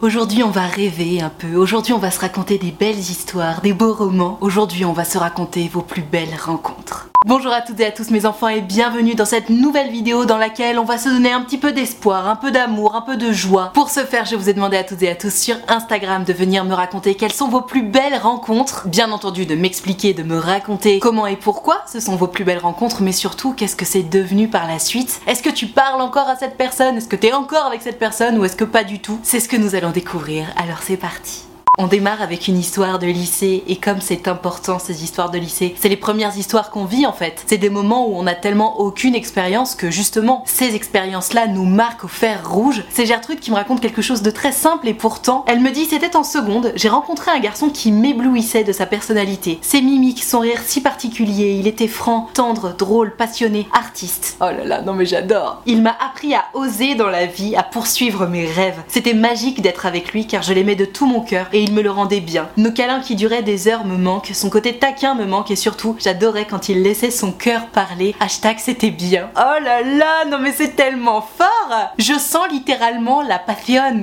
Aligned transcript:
Aujourd'hui, 0.00 0.44
on 0.44 0.50
va 0.50 0.64
rêver 0.64 1.20
un 1.20 1.28
peu. 1.28 1.56
Aujourd'hui, 1.56 1.92
on 1.92 1.98
va 1.98 2.12
se 2.12 2.20
raconter 2.20 2.56
des 2.56 2.70
belles 2.70 3.00
histoires, 3.00 3.60
des 3.62 3.72
beaux 3.72 3.92
romans. 3.92 4.38
Aujourd'hui, 4.40 4.84
on 4.84 4.92
va 4.92 5.04
se 5.04 5.18
raconter 5.18 5.66
vos 5.66 5.82
plus 5.82 6.02
belles 6.02 6.36
rencontres. 6.40 7.07
Bonjour 7.26 7.52
à 7.52 7.62
toutes 7.62 7.80
et 7.80 7.84
à 7.84 7.90
tous 7.90 8.10
mes 8.10 8.26
enfants 8.26 8.46
et 8.46 8.60
bienvenue 8.60 9.16
dans 9.16 9.24
cette 9.24 9.50
nouvelle 9.50 9.90
vidéo 9.90 10.24
dans 10.24 10.38
laquelle 10.38 10.78
on 10.78 10.84
va 10.84 10.98
se 10.98 11.08
donner 11.08 11.32
un 11.32 11.40
petit 11.40 11.58
peu 11.58 11.72
d'espoir, 11.72 12.28
un 12.28 12.36
peu 12.36 12.52
d'amour, 12.52 12.94
un 12.94 13.00
peu 13.00 13.16
de 13.16 13.32
joie. 13.32 13.72
Pour 13.74 13.90
ce 13.90 14.04
faire, 14.04 14.24
je 14.24 14.36
vous 14.36 14.48
ai 14.48 14.54
demandé 14.54 14.76
à 14.76 14.84
toutes 14.84 15.02
et 15.02 15.10
à 15.10 15.16
tous 15.16 15.34
sur 15.34 15.56
Instagram 15.66 16.22
de 16.22 16.32
venir 16.32 16.64
me 16.64 16.74
raconter 16.74 17.16
quelles 17.16 17.32
sont 17.32 17.48
vos 17.48 17.60
plus 17.60 17.82
belles 17.82 18.16
rencontres. 18.16 18.86
Bien 18.86 19.10
entendu, 19.10 19.46
de 19.46 19.56
m'expliquer, 19.56 20.14
de 20.14 20.22
me 20.22 20.38
raconter 20.38 21.00
comment 21.00 21.26
et 21.26 21.34
pourquoi 21.34 21.82
ce 21.92 21.98
sont 21.98 22.14
vos 22.14 22.28
plus 22.28 22.44
belles 22.44 22.60
rencontres, 22.60 23.02
mais 23.02 23.10
surtout 23.10 23.52
qu'est-ce 23.52 23.76
que 23.76 23.84
c'est 23.84 24.04
devenu 24.04 24.46
par 24.46 24.68
la 24.68 24.78
suite? 24.78 25.20
Est-ce 25.26 25.42
que 25.42 25.50
tu 25.50 25.66
parles 25.66 26.00
encore 26.00 26.28
à 26.28 26.36
cette 26.36 26.56
personne? 26.56 26.96
Est-ce 26.96 27.08
que 27.08 27.16
tu 27.16 27.26
es 27.26 27.32
encore 27.32 27.66
avec 27.66 27.82
cette 27.82 27.98
personne 27.98 28.38
ou 28.38 28.44
est-ce 28.44 28.56
que 28.56 28.64
pas 28.64 28.84
du 28.84 29.00
tout? 29.00 29.18
C'est 29.24 29.40
ce 29.40 29.48
que 29.48 29.56
nous 29.56 29.74
allons 29.74 29.90
découvrir. 29.90 30.46
Alors 30.56 30.78
c'est 30.82 30.96
parti. 30.96 31.42
On 31.80 31.86
démarre 31.86 32.22
avec 32.22 32.48
une 32.48 32.58
histoire 32.58 32.98
de 32.98 33.06
lycée 33.06 33.62
et 33.68 33.76
comme 33.76 34.00
c'est 34.00 34.26
important 34.26 34.80
ces 34.80 35.04
histoires 35.04 35.30
de 35.30 35.38
lycée, 35.38 35.76
c'est 35.78 35.88
les 35.88 35.96
premières 35.96 36.36
histoires 36.36 36.70
qu'on 36.70 36.84
vit 36.84 37.06
en 37.06 37.12
fait. 37.12 37.44
C'est 37.46 37.56
des 37.56 37.70
moments 37.70 38.08
où 38.08 38.16
on 38.16 38.26
a 38.26 38.34
tellement 38.34 38.80
aucune 38.80 39.14
expérience 39.14 39.76
que 39.76 39.88
justement 39.88 40.42
ces 40.44 40.74
expériences-là 40.74 41.46
nous 41.46 41.66
marquent 41.66 42.06
au 42.06 42.08
fer 42.08 42.50
rouge. 42.50 42.82
C'est 42.90 43.06
Gertrude 43.06 43.38
qui 43.38 43.52
me 43.52 43.54
raconte 43.54 43.80
quelque 43.80 44.02
chose 44.02 44.22
de 44.22 44.32
très 44.32 44.50
simple 44.50 44.88
et 44.88 44.92
pourtant, 44.94 45.44
elle 45.46 45.60
me 45.60 45.70
dit 45.70 45.84
c'était 45.84 46.16
en 46.16 46.24
seconde, 46.24 46.72
j'ai 46.74 46.88
rencontré 46.88 47.30
un 47.30 47.38
garçon 47.38 47.68
qui 47.68 47.92
m'éblouissait 47.92 48.64
de 48.64 48.72
sa 48.72 48.86
personnalité, 48.86 49.60
ses 49.62 49.80
mimiques, 49.80 50.24
son 50.24 50.40
rire 50.40 50.62
si 50.66 50.80
particulier, 50.80 51.58
il 51.60 51.68
était 51.68 51.86
franc, 51.86 52.28
tendre, 52.34 52.74
drôle, 52.76 53.14
passionné, 53.14 53.68
artiste. 53.72 54.36
Oh 54.40 54.46
là 54.46 54.64
là, 54.64 54.82
non 54.82 54.94
mais 54.94 55.06
j'adore. 55.06 55.62
Il 55.64 55.82
m'a 55.82 55.96
appris 56.04 56.34
à 56.34 56.46
oser 56.54 56.96
dans 56.96 57.08
la 57.08 57.26
vie, 57.26 57.54
à 57.54 57.62
poursuivre 57.62 58.26
mes 58.26 58.46
rêves. 58.46 58.82
C'était 58.88 59.14
magique 59.14 59.62
d'être 59.62 59.86
avec 59.86 60.12
lui 60.12 60.26
car 60.26 60.42
je 60.42 60.52
l'aimais 60.52 60.74
de 60.74 60.84
tout 60.84 61.06
mon 61.06 61.20
cœur 61.20 61.46
me 61.72 61.82
le 61.82 61.90
rendait 61.90 62.20
bien. 62.20 62.48
Nos 62.56 62.72
câlins 62.72 63.00
qui 63.00 63.14
duraient 63.14 63.42
des 63.42 63.68
heures 63.68 63.84
me 63.84 63.96
manquent, 63.96 64.32
son 64.34 64.50
côté 64.50 64.78
taquin 64.78 65.14
me 65.14 65.26
manque 65.26 65.50
et 65.50 65.56
surtout, 65.56 65.96
j'adorais 65.98 66.46
quand 66.46 66.68
il 66.68 66.82
laissait 66.82 67.10
son 67.10 67.32
cœur 67.32 67.66
parler. 67.66 68.14
Hashtag 68.20 68.58
c'était 68.58 68.90
bien. 68.90 69.30
Oh 69.36 69.62
là 69.62 69.82
là, 69.82 70.24
non 70.28 70.38
mais 70.38 70.52
c'est 70.52 70.74
tellement 70.74 71.20
fort 71.20 71.92
Je 71.98 72.14
sens 72.14 72.48
littéralement 72.50 73.22
la 73.22 73.38
passion 73.38 73.58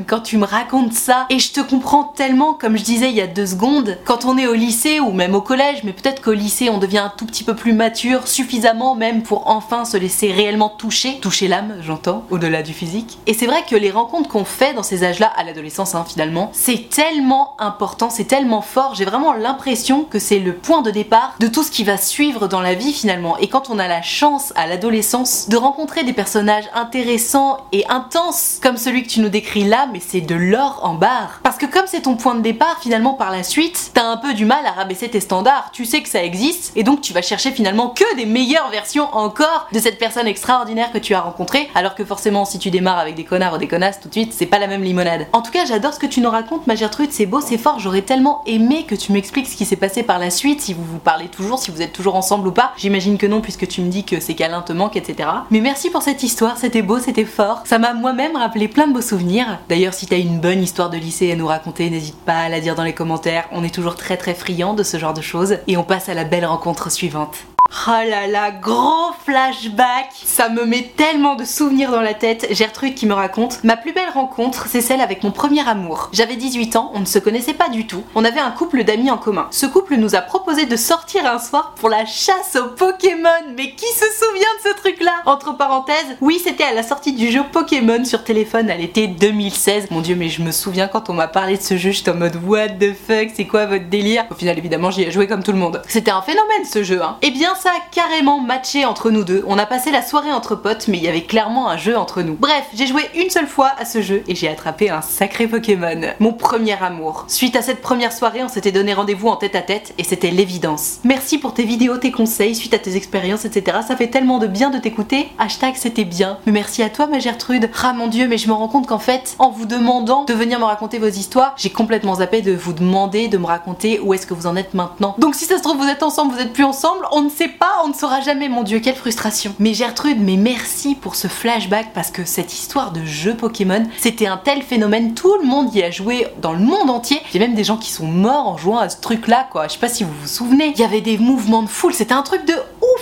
quand 0.05 0.19
tu 0.19 0.37
me 0.37 0.45
racontes 0.45 0.93
ça 0.93 1.25
et 1.29 1.39
je 1.39 1.51
te 1.51 1.61
comprends 1.61 2.03
tellement, 2.03 2.53
comme 2.53 2.77
je 2.77 2.83
disais 2.83 3.09
il 3.09 3.15
y 3.15 3.21
a 3.21 3.27
deux 3.27 3.45
secondes, 3.45 3.97
quand 4.05 4.25
on 4.25 4.37
est 4.37 4.47
au 4.47 4.53
lycée 4.53 4.99
ou 4.99 5.11
même 5.11 5.33
au 5.33 5.41
collège, 5.41 5.83
mais 5.83 5.93
peut-être 5.93 6.21
qu'au 6.21 6.33
lycée 6.33 6.69
on 6.69 6.77
devient 6.77 6.99
un 6.99 7.13
tout 7.15 7.25
petit 7.25 7.43
peu 7.43 7.55
plus 7.55 7.73
mature, 7.73 8.27
suffisamment 8.27 8.95
même 8.95 9.23
pour 9.23 9.47
enfin 9.47 9.85
se 9.85 9.97
laisser 9.97 10.31
réellement 10.31 10.69
toucher, 10.69 11.19
toucher 11.19 11.47
l'âme, 11.47 11.75
j'entends, 11.81 12.25
au-delà 12.29 12.63
du 12.63 12.73
physique. 12.73 13.17
Et 13.27 13.33
c'est 13.33 13.45
vrai 13.45 13.63
que 13.67 13.75
les 13.75 13.91
rencontres 13.91 14.29
qu'on 14.29 14.45
fait 14.45 14.73
dans 14.73 14.83
ces 14.83 15.03
âges-là, 15.03 15.31
à 15.35 15.43
l'adolescence 15.43 15.95
hein, 15.95 16.05
finalement, 16.07 16.51
c'est 16.53 16.89
tellement 16.89 17.54
important, 17.59 18.09
c'est 18.09 18.25
tellement 18.25 18.61
fort, 18.61 18.95
j'ai 18.95 19.05
vraiment 19.05 19.33
l'impression 19.33 20.03
que 20.03 20.19
c'est 20.19 20.39
le 20.39 20.53
point 20.53 20.81
de 20.81 20.91
départ 20.91 21.35
de 21.39 21.47
tout 21.47 21.63
ce 21.63 21.71
qui 21.71 21.83
va 21.83 21.97
suivre 21.97 22.47
dans 22.47 22.61
la 22.61 22.73
vie 22.73 22.93
finalement. 22.93 23.37
Et 23.37 23.47
quand 23.47 23.69
on 23.69 23.79
a 23.79 23.87
la 23.87 24.01
chance 24.01 24.53
à 24.55 24.67
l'adolescence 24.67 25.49
de 25.49 25.57
rencontrer 25.57 26.03
des 26.03 26.13
personnages 26.13 26.65
intéressants 26.73 27.57
et 27.71 27.85
intenses 27.87 28.59
comme 28.61 28.77
celui 28.77 29.03
que 29.03 29.09
tu 29.09 29.19
nous 29.21 29.29
décris 29.29 29.63
là, 29.63 29.87
mais 29.91 30.01
c'est 30.05 30.21
de 30.21 30.35
l'or 30.35 30.79
en 30.83 30.95
barre. 30.95 31.39
Parce 31.43 31.57
que 31.57 31.65
comme 31.65 31.87
c'est 31.87 32.01
ton 32.01 32.15
point 32.15 32.35
de 32.35 32.41
départ, 32.41 32.79
finalement 32.81 33.13
par 33.13 33.31
la 33.31 33.43
suite, 33.43 33.91
t'as 33.93 34.05
un 34.05 34.17
peu 34.17 34.33
du 34.33 34.45
mal 34.45 34.65
à 34.65 34.71
rabaisser 34.71 35.09
tes 35.09 35.19
standards, 35.19 35.69
tu 35.71 35.85
sais 35.85 36.01
que 36.01 36.09
ça 36.09 36.23
existe, 36.23 36.71
et 36.75 36.83
donc 36.83 37.01
tu 37.01 37.13
vas 37.13 37.21
chercher 37.21 37.51
finalement 37.51 37.89
que 37.89 38.15
des 38.15 38.25
meilleures 38.25 38.69
versions 38.69 39.07
encore 39.13 39.67
de 39.71 39.79
cette 39.79 39.97
personne 39.97 40.27
extraordinaire 40.27 40.91
que 40.91 40.97
tu 40.97 41.13
as 41.13 41.21
rencontrée, 41.21 41.69
alors 41.75 41.95
que 41.95 42.05
forcément 42.05 42.45
si 42.45 42.59
tu 42.59 42.71
démarres 42.71 42.99
avec 42.99 43.15
des 43.15 43.23
connards 43.23 43.55
ou 43.55 43.57
des 43.57 43.67
connasses 43.67 43.99
tout 43.99 44.09
de 44.09 44.13
suite, 44.13 44.33
c'est 44.33 44.45
pas 44.45 44.59
la 44.59 44.67
même 44.67 44.83
limonade. 44.83 45.27
En 45.33 45.41
tout 45.41 45.51
cas, 45.51 45.65
j'adore 45.65 45.93
ce 45.93 45.99
que 45.99 46.05
tu 46.05 46.21
nous 46.21 46.29
racontes, 46.29 46.67
ma 46.67 46.75
Gertrude, 46.75 47.11
c'est 47.11 47.25
beau, 47.25 47.41
c'est 47.45 47.57
fort, 47.57 47.79
j'aurais 47.79 48.01
tellement 48.01 48.41
aimé 48.47 48.85
que 48.87 48.95
tu 48.95 49.11
m'expliques 49.11 49.47
ce 49.47 49.55
qui 49.55 49.65
s'est 49.65 49.75
passé 49.75 50.01
par 50.01 50.17
la 50.17 50.31
suite, 50.31 50.61
si 50.61 50.73
vous 50.73 50.83
vous 50.83 50.97
parlez 50.97 51.27
toujours, 51.27 51.59
si 51.59 51.69
vous 51.69 51.81
êtes 51.81 51.93
toujours 51.93 52.15
ensemble 52.15 52.47
ou 52.47 52.51
pas. 52.51 52.73
J'imagine 52.75 53.17
que 53.17 53.27
non, 53.27 53.39
puisque 53.39 53.67
tu 53.67 53.81
me 53.81 53.89
dis 53.89 54.03
que 54.03 54.19
ces 54.19 54.33
câlins 54.33 54.63
te 54.63 54.73
manquent, 54.73 54.95
etc. 54.95 55.29
Mais 55.51 55.61
merci 55.61 55.89
pour 55.89 56.01
cette 56.01 56.23
histoire, 56.23 56.57
c'était 56.57 56.81
beau, 56.81 56.99
c'était 56.99 57.25
fort. 57.25 57.61
Ça 57.65 57.77
m'a 57.77 57.93
moi-même 57.93 58.35
rappelé 58.35 58.67
plein 58.67 58.87
de 58.87 58.93
beaux 58.93 59.01
souvenirs. 59.01 59.59
D'ailleurs, 59.69 59.93
si 59.93 60.07
t'as 60.07 60.17
une 60.17 60.39
bonne 60.39 60.63
histoire 60.63 60.89
de 60.89 60.97
lycée 60.97 61.31
à 61.31 61.35
nous 61.35 61.47
raconter, 61.47 61.89
n'hésite 61.89 62.17
pas 62.17 62.39
à 62.39 62.49
la 62.49 62.59
dire 62.59 62.75
dans 62.75 62.83
les 62.83 62.93
commentaires. 62.93 63.47
On 63.51 63.63
est 63.63 63.73
toujours 63.73 63.95
très 63.95 64.17
très 64.17 64.33
friands 64.33 64.73
de 64.73 64.83
ce 64.83 64.97
genre 64.97 65.13
de 65.13 65.21
choses. 65.21 65.57
Et 65.67 65.77
on 65.77 65.83
passe 65.83 66.09
à 66.09 66.13
la 66.13 66.23
belle 66.23 66.45
rencontre 66.45 66.91
suivante. 66.91 67.54
Oh 67.87 67.91
là 67.91 68.25
là, 68.25 68.51
gros 68.51 69.11
flashback 69.25 70.09
Ça 70.23 70.49
me 70.49 70.65
met 70.65 70.91
tellement 70.95 71.35
de 71.35 71.45
souvenirs 71.45 71.91
dans 71.91 72.01
la 72.01 72.13
tête. 72.13 72.47
Gertrude 72.51 72.95
qui 72.95 73.05
me 73.05 73.13
raconte 73.13 73.63
Ma 73.63 73.75
plus 73.75 73.91
belle 73.91 74.09
rencontre, 74.13 74.65
c'est 74.67 74.81
celle 74.81 75.01
avec 75.01 75.23
mon 75.23 75.31
premier 75.31 75.67
amour. 75.67 76.09
J'avais 76.11 76.35
18 76.35 76.77
ans, 76.77 76.91
on 76.95 77.01
ne 77.01 77.05
se 77.05 77.19
connaissait 77.19 77.53
pas 77.53 77.69
du 77.69 77.85
tout. 77.85 78.03
On 78.15 78.23
avait 78.23 78.39
un 78.39 78.51
couple 78.51 78.83
d'amis 78.83 79.11
en 79.11 79.17
commun. 79.17 79.47
Ce 79.51 79.65
couple 79.65 79.97
nous 79.97 80.15
a 80.15 80.21
proposé 80.21 80.65
de 80.65 80.75
sortir 80.75 81.25
un 81.25 81.37
soir 81.37 81.73
pour 81.75 81.89
la 81.89 82.05
chasse 82.05 82.55
aux 82.55 82.69
Pokémon. 82.69 83.29
Mais 83.55 83.71
qui 83.71 83.85
se 83.85 84.05
souvient 84.19 84.41
de 84.63 84.69
ce 84.69 84.75
truc-là? 84.77 85.23
Entre 85.25 85.57
parenthèses, 85.57 86.17
oui, 86.21 86.39
c'était 86.43 86.63
à 86.63 86.73
la 86.73 86.83
sortie 86.83 87.13
du 87.13 87.31
jeu 87.31 87.41
Pokémon 87.51 88.05
sur 88.05 88.23
téléphone 88.23 88.69
à 88.69 88.77
l'été 88.77 89.07
2016. 89.07 89.91
Mon 89.91 90.01
dieu, 90.01 90.15
mais 90.15 90.29
je 90.29 90.41
me 90.41 90.51
souviens 90.51 90.87
quand 90.87 91.09
on 91.09 91.13
m'a 91.13 91.27
parlé 91.27 91.57
de 91.57 91.63
ce 91.63 91.77
jeu, 91.77 91.91
j'étais 91.91 92.11
en 92.11 92.15
mode 92.15 92.37
What 92.45 92.69
the 92.79 92.93
fuck, 92.95 93.29
c'est 93.35 93.45
quoi 93.45 93.65
votre 93.65 93.89
délire? 93.89 94.25
Au 94.31 94.35
final, 94.35 94.57
évidemment, 94.57 94.91
j'y 94.91 95.03
ai 95.03 95.11
joué 95.11 95.27
comme 95.27 95.43
tout 95.43 95.51
le 95.51 95.59
monde. 95.59 95.81
C'était 95.87 96.11
un 96.11 96.21
phénomène 96.21 96.65
ce 96.71 96.83
jeu, 96.83 97.01
hein. 97.01 97.17
Eh 97.21 97.31
bien, 97.31 97.54
ça 97.61 97.69
a 97.69 97.79
carrément 97.91 98.39
matché 98.39 98.85
entre 98.85 99.09
nous 99.09 99.23
deux. 99.23 99.43
On 99.47 99.57
a 99.57 99.65
passé 99.65 99.91
la 99.91 100.01
soirée 100.01 100.31
entre 100.31 100.55
potes, 100.55 100.87
mais 100.87 100.97
il 100.97 101.03
y 101.03 101.07
avait 101.07 101.23
clairement 101.23 101.69
un 101.69 101.77
jeu 101.77 101.97
entre 101.97 102.21
nous. 102.21 102.35
Bref, 102.35 102.65
j'ai 102.73 102.87
joué 102.87 103.03
une 103.15 103.29
seule 103.29 103.47
fois 103.47 103.71
à 103.77 103.85
ce 103.85 104.01
jeu 104.01 104.23
et 104.27 104.35
j'ai 104.35 104.47
attrapé 104.47 104.89
un 104.89 105.01
sacré 105.01 105.47
Pokémon. 105.47 106.01
Mon 106.19 106.33
premier 106.33 106.81
amour. 106.81 107.25
Suite 107.27 107.55
à 107.55 107.61
cette 107.61 107.81
première 107.81 108.13
soirée, 108.13 108.43
on 108.43 108.49
s'était 108.49 108.71
donné 108.71 108.93
rendez-vous 108.93 109.27
en 109.27 109.35
tête 109.35 109.55
à 109.55 109.61
tête 109.61 109.93
et 109.97 110.03
c'était 110.03 110.31
l'évidence. 110.31 110.99
Merci 111.03 111.37
pour 111.37 111.53
tes 111.53 111.63
vidéos, 111.63 111.97
tes 111.97 112.11
conseils, 112.11 112.55
suite 112.55 112.73
à 112.73 112.79
tes 112.79 112.95
expériences, 112.95 113.45
etc. 113.45 113.79
Ça 113.87 113.95
fait 113.95 114.09
tellement 114.09 114.39
de 114.39 114.47
bien 114.47 114.69
de 114.69 114.77
t'écouter. 114.77 115.29
Hashtag 115.39 115.75
c'était 115.75 116.05
bien. 116.05 116.37
Mais 116.45 116.51
merci 116.51 116.83
à 116.83 116.89
toi, 116.89 117.07
ma 117.07 117.19
Gertrude. 117.19 117.69
Ah 117.83 117.93
mon 117.93 118.07
dieu, 118.07 118.27
mais 118.27 118.37
je 118.37 118.47
me 118.47 118.53
rends 118.53 118.67
compte 118.67 118.87
qu'en 118.87 118.99
fait, 118.99 119.35
en 119.37 119.51
vous 119.51 119.65
demandant 119.65 120.23
de 120.25 120.33
venir 120.33 120.59
me 120.59 120.65
raconter 120.65 120.97
vos 120.97 121.07
histoires, 121.07 121.53
j'ai 121.57 121.69
complètement 121.69 122.15
zappé 122.15 122.41
de 122.41 122.53
vous 122.53 122.73
demander 122.73 123.27
de 123.27 123.37
me 123.37 123.45
raconter 123.45 123.99
où 123.99 124.13
est-ce 124.13 124.25
que 124.25 124.33
vous 124.33 124.47
en 124.47 124.55
êtes 124.55 124.73
maintenant. 124.73 125.15
Donc 125.19 125.35
si 125.35 125.45
ça 125.45 125.57
se 125.57 125.63
trouve, 125.63 125.77
vous 125.77 125.87
êtes 125.87 126.03
ensemble, 126.03 126.33
vous 126.33 126.39
êtes 126.39 126.53
plus 126.53 126.63
ensemble, 126.63 127.05
on 127.11 127.21
ne 127.21 127.29
sait 127.29 127.44
pas, 127.47 127.81
on 127.83 127.89
ne 127.89 127.93
saura 127.93 128.21
jamais, 128.21 128.49
mon 128.49 128.63
dieu, 128.63 128.79
quelle 128.79 128.95
frustration. 128.95 129.53
Mais 129.59 129.73
Gertrude, 129.73 130.17
mais 130.19 130.37
merci 130.37 130.95
pour 130.95 131.15
ce 131.15 131.27
flashback 131.27 131.93
parce 131.93 132.11
que 132.11 132.25
cette 132.25 132.53
histoire 132.53 132.91
de 132.91 133.03
jeu 133.03 133.35
Pokémon, 133.35 133.83
c'était 133.97 134.27
un 134.27 134.37
tel 134.37 134.61
phénomène, 134.61 135.13
tout 135.13 135.35
le 135.41 135.47
monde 135.47 135.73
y 135.73 135.83
a 135.83 135.91
joué 135.91 136.27
dans 136.41 136.53
le 136.53 136.59
monde 136.59 136.89
entier. 136.89 137.21
Il 137.33 137.39
y 137.39 137.43
a 137.43 137.47
même 137.47 137.55
des 137.55 137.63
gens 137.63 137.77
qui 137.77 137.91
sont 137.91 138.07
morts 138.07 138.47
en 138.47 138.57
jouant 138.57 138.79
à 138.79 138.89
ce 138.89 138.99
truc-là, 139.01 139.47
quoi. 139.51 139.67
Je 139.67 139.73
sais 139.73 139.79
pas 139.79 139.89
si 139.89 140.03
vous 140.03 140.13
vous 140.21 140.27
souvenez. 140.27 140.73
Il 140.75 140.79
y 140.79 140.83
avait 140.83 141.01
des 141.01 141.17
mouvements 141.17 141.63
de 141.63 141.69
foule, 141.69 141.93
c'était 141.93 142.13
un 142.13 142.23
truc 142.23 142.45
de 142.45 142.53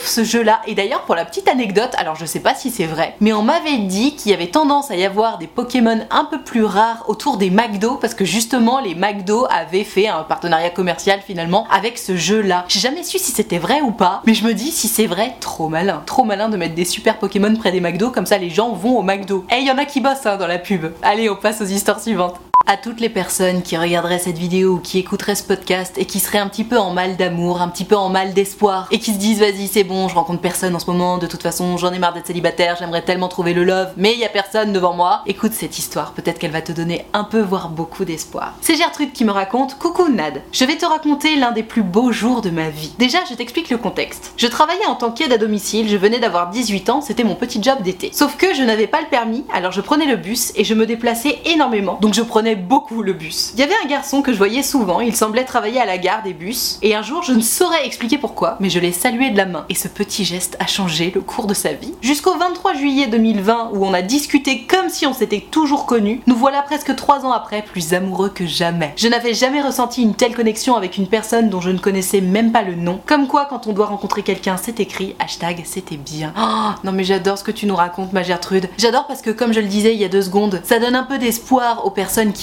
ce 0.06 0.24
jeu-là. 0.24 0.62
Et 0.68 0.76
d'ailleurs, 0.76 1.02
pour 1.02 1.16
la 1.16 1.26
petite 1.26 1.48
anecdote, 1.48 1.92
alors 1.98 2.16
je 2.16 2.26
sais 2.26 2.40
pas 2.40 2.56
si 2.56 2.70
c'est 2.72 2.86
vrai, 2.86 3.16
mais 3.20 3.34
on 3.34 3.42
m'avait 3.42 3.78
dit 3.78 4.16
qu'il 4.16 4.32
y 4.32 4.34
avait 4.34 4.48
tendance 4.48 4.92
à 4.92 4.96
y 4.96 5.06
avoir 5.06 5.38
des 5.38 5.48
Pokémon 5.48 6.00
un 6.12 6.26
peu 6.26 6.42
plus 6.42 6.64
rares 6.64 7.04
autour 7.08 7.38
des 7.38 7.50
McDo 7.50 7.96
parce 7.96 8.14
que 8.14 8.26
justement 8.26 8.80
les 8.80 8.96
McDo 8.96 9.46
avaient 9.50 9.84
fait 9.84 10.08
un 10.08 10.24
partenariat 10.24 10.70
commercial 10.70 11.22
finalement 11.26 11.68
avec 11.72 11.98
ce 11.98 12.16
jeu-là. 12.16 12.66
J'ai 12.68 12.80
jamais 12.80 13.04
su 13.04 13.18
si 13.20 13.32
c'était 13.32 13.60
vrai 13.60 13.82
ou 13.82 13.92
pas, 13.92 14.22
mais 14.26 14.34
je 14.34 14.46
me 14.46 14.54
dis 14.54 14.72
si 14.72 14.88
c'est 14.88 15.08
vrai, 15.08 15.36
trop 15.40 15.70
malin. 15.70 16.02
Trop 16.06 16.24
malin 16.24 16.50
de 16.50 16.58
mettre 16.58 16.76
des 16.76 16.86
super 16.86 17.20
Pokémon 17.20 17.54
près 17.56 17.72
des 17.72 17.82
McDo, 17.82 18.12
comme 18.12 18.26
ça 18.26 18.38
les 18.38 18.50
gens 18.50 18.74
vont 18.74 18.98
au 18.98 19.04
McDo. 19.04 19.46
Et 19.52 19.60
il 19.60 19.68
y 19.68 19.72
en 19.72 19.78
a 19.78 19.86
qui 19.86 20.02
bossent 20.02 20.26
hein, 20.26 20.38
dans 20.38 20.48
la 20.48 20.60
pub. 20.60 20.92
Allez, 21.02 21.30
on 21.30 21.36
passe 21.36 21.62
aux 21.62 21.66
histoires 21.66 22.00
suivantes 22.00 22.36
à 22.66 22.78
toutes 22.78 23.02
les 23.02 23.10
personnes 23.10 23.62
qui 23.62 23.78
regarderaient 23.78 24.20
cette 24.20 24.38
vidéo 24.38 24.76
ou 24.76 24.80
qui 24.80 25.00
écouteraient 25.00 25.36
ce 25.36 25.44
podcast 25.44 25.98
et 25.98 26.06
qui 26.06 26.20
seraient 26.20 26.38
un 26.38 26.48
petit 26.48 26.64
peu 26.64 26.78
en 26.78 26.92
mal 26.92 27.18
d'amour, 27.18 27.62
un 27.62 27.68
petit 27.68 27.84
peu 27.84 27.96
en 27.96 28.10
mal 28.10 28.34
d'espoir 28.34 28.88
et 28.92 29.00
qui 29.00 29.14
se 29.14 29.18
disent 29.18 29.40
vas-y 29.40 29.68
c'est 29.68 29.84
bon, 29.84 30.08
je 30.08 30.16
rencontre 30.16 30.42
personne 30.42 30.76
en 30.76 30.80
ce 30.80 30.90
moment, 30.90 31.18
de 31.18 31.28
toute 31.28 31.42
façon 31.42 31.76
j'en 31.78 31.92
ai 31.92 32.00
marre 32.00 32.14
d'être 32.14 32.28
célibataire, 32.28 32.78
j'aimerais 32.80 33.02
tellement 33.02 33.28
trouver 33.28 33.54
le 33.54 33.64
love, 33.64 33.92
mais 33.98 34.14
il 34.14 34.20
y 34.20 34.26
a 34.26 34.30
personne 34.30 34.72
devant 34.72 34.94
moi. 34.94 35.24
Écoute 35.26 35.52
cette 35.54 35.78
histoire, 35.78 36.14
peut-être 36.14 36.40
qu'elle 36.40 36.52
va 36.52 36.62
te 36.62 36.72
donner 36.72 37.06
un 37.14 37.26
peu 37.26 37.42
voire 37.42 37.70
beaucoup 37.70 38.06
d'espoir. 38.06 38.54
C'est 38.62 38.76
Gertrude 38.76 39.12
qui 39.12 39.26
me 39.26 39.32
raconte 39.32 39.78
Coucou 39.78 40.08
Nad, 40.10 40.42
je 40.52 40.66
vais 40.66 40.78
te 40.78 40.86
raconter 40.86 41.36
l'un 41.36 41.52
des 41.52 41.64
plus 41.64 41.84
beaux 41.84 42.12
jours 42.12 42.42
de 42.42 42.50
ma 42.50 42.70
vie. 42.70 42.94
Déjà, 42.98 43.20
je 43.30 43.36
t'explique 43.36 43.70
le 43.70 43.78
contexte. 43.78 44.34
Je 44.38 44.48
travaillais 44.48 44.86
en 44.86 44.96
tant 44.96 45.12
qu'aide 45.12 45.34
à 45.34 45.38
domicile, 45.38 45.90
je 45.90 45.98
venais 45.98 46.20
d'avoir 46.20 46.50
18 46.50 46.90
ans, 46.90 47.02
c'était 47.02 47.24
mon 47.24 47.36
petit 47.36 47.62
job 47.62 47.82
d'été. 47.82 48.12
Sauf 48.14 48.38
que 48.38 48.54
je 48.54 48.64
n'avais 48.64 48.88
pas 48.88 49.02
le 49.02 49.08
permis, 49.08 49.44
alors 49.54 49.72
je 49.72 49.82
prenais 49.82 50.06
le 50.06 50.16
bus 50.16 50.54
et 50.56 50.64
je 50.64 50.74
me 50.74 50.86
déplaçais 50.86 51.40
énormément. 51.46 51.98
Donc 52.02 52.14
je 52.14 52.22
prenais 52.22 52.53
beaucoup 52.56 53.02
le 53.02 53.14
bus. 53.14 53.52
Il 53.54 53.60
y 53.60 53.64
avait 53.64 53.74
un 53.84 53.88
garçon 53.88 54.22
que 54.22 54.32
je 54.32 54.38
voyais 54.38 54.64
souvent, 54.64 55.00
il 55.00 55.16
semblait 55.16 55.46
travailler 55.46 55.80
à 55.80 55.86
la 55.86 55.98
gare 55.98 56.24
des 56.24 56.34
bus, 56.34 56.80
et 56.82 56.96
un 56.96 57.02
jour 57.02 57.24
je 57.24 57.34
ne 57.34 57.42
saurais 57.42 57.86
expliquer 57.86 58.18
pourquoi, 58.18 58.58
mais 58.60 58.70
je 58.70 58.80
l'ai 58.80 58.92
salué 58.92 59.30
de 59.30 59.38
la 59.38 59.46
main. 59.46 59.66
Et 59.70 59.76
ce 59.76 59.88
petit 59.88 60.26
geste 60.26 60.58
a 60.60 60.68
changé 60.68 61.12
le 61.14 61.22
cours 61.22 61.48
de 61.48 61.54
sa 61.54 61.74
vie. 61.74 61.94
Jusqu'au 62.02 62.38
23 62.38 62.74
juillet 62.74 63.08
2020, 63.08 63.72
où 63.74 63.86
on 63.86 63.94
a 63.94 64.02
discuté 64.02 64.66
comme 64.68 64.90
si 64.90 65.06
on 65.08 65.14
s'était 65.14 65.46
toujours 65.52 65.86
connus, 65.86 66.22
nous 66.28 66.36
voilà 66.36 66.62
presque 66.62 66.96
trois 66.96 67.26
ans 67.26 67.32
après, 67.32 67.62
plus 67.62 67.94
amoureux 67.94 68.30
que 68.30 68.46
jamais. 68.46 68.94
Je 68.96 69.08
n'avais 69.08 69.34
jamais 69.34 69.62
ressenti 69.62 70.02
une 70.02 70.16
telle 70.16 70.36
connexion 70.36 70.76
avec 70.76 70.98
une 70.98 71.08
personne 71.08 71.50
dont 71.50 71.62
je 71.62 71.70
ne 71.70 71.80
connaissais 71.80 72.22
même 72.22 72.52
pas 72.52 72.64
le 72.64 72.76
nom. 72.76 73.00
Comme 73.06 73.28
quoi, 73.28 73.46
quand 73.46 73.68
on 73.68 73.74
doit 73.74 73.86
rencontrer 73.86 74.24
quelqu'un, 74.24 74.58
c'est 74.58 74.80
écrit 74.80 75.16
hashtag 75.20 75.64
c'était 75.66 75.98
bien. 75.98 76.34
Oh, 76.38 76.72
non 76.84 76.92
mais 76.92 77.04
j'adore 77.04 77.38
ce 77.38 77.44
que 77.44 77.52
tu 77.52 77.66
nous 77.66 77.76
racontes, 77.76 78.14
ma 78.14 78.24
Gertrude. 78.24 78.70
J'adore 78.78 79.08
parce 79.08 79.22
que, 79.22 79.30
comme 79.30 79.54
je 79.54 79.60
le 79.60 79.68
disais 79.68 79.94
il 79.94 80.00
y 80.00 80.06
a 80.06 80.10
deux 80.10 80.22
secondes, 80.22 80.62
ça 80.64 80.80
donne 80.80 80.96
un 80.96 81.04
peu 81.04 81.18
d'espoir 81.18 81.86
aux 81.86 81.92
personnes 81.92 82.34
qui 82.34 82.43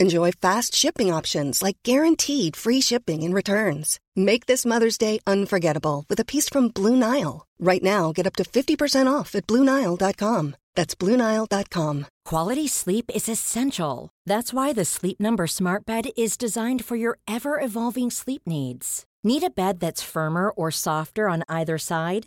Enjoy 0.00 0.30
fast 0.30 0.76
shipping 0.76 1.12
options 1.12 1.60
like 1.60 1.76
guaranteed 1.82 2.54
free 2.54 2.80
shipping 2.80 3.24
and 3.24 3.34
returns. 3.34 3.98
Make 4.14 4.46
this 4.46 4.64
Mother's 4.64 4.96
Day 4.96 5.18
unforgettable 5.26 6.04
with 6.08 6.20
a 6.20 6.24
piece 6.24 6.48
from 6.48 6.68
Blue 6.68 6.94
Nile. 6.94 7.44
Right 7.58 7.82
now, 7.82 8.12
get 8.12 8.26
up 8.26 8.36
to 8.36 8.44
50% 8.44 9.12
off 9.12 9.34
at 9.34 9.48
BlueNile.com. 9.48 10.54
That's 10.76 10.94
BlueNile.com. 10.94 12.06
Quality 12.24 12.68
sleep 12.68 13.10
is 13.12 13.28
essential. 13.28 14.10
That's 14.24 14.52
why 14.52 14.72
the 14.72 14.84
Sleep 14.84 15.18
Number 15.18 15.48
Smart 15.48 15.84
Bed 15.84 16.10
is 16.16 16.36
designed 16.36 16.84
for 16.84 16.94
your 16.94 17.18
ever 17.26 17.60
evolving 17.60 18.12
sleep 18.12 18.42
needs. 18.46 19.04
Need 19.24 19.42
a 19.42 19.50
bed 19.50 19.80
that's 19.80 20.12
firmer 20.12 20.50
or 20.50 20.70
softer 20.70 21.28
on 21.28 21.42
either 21.48 21.76
side? 21.78 22.26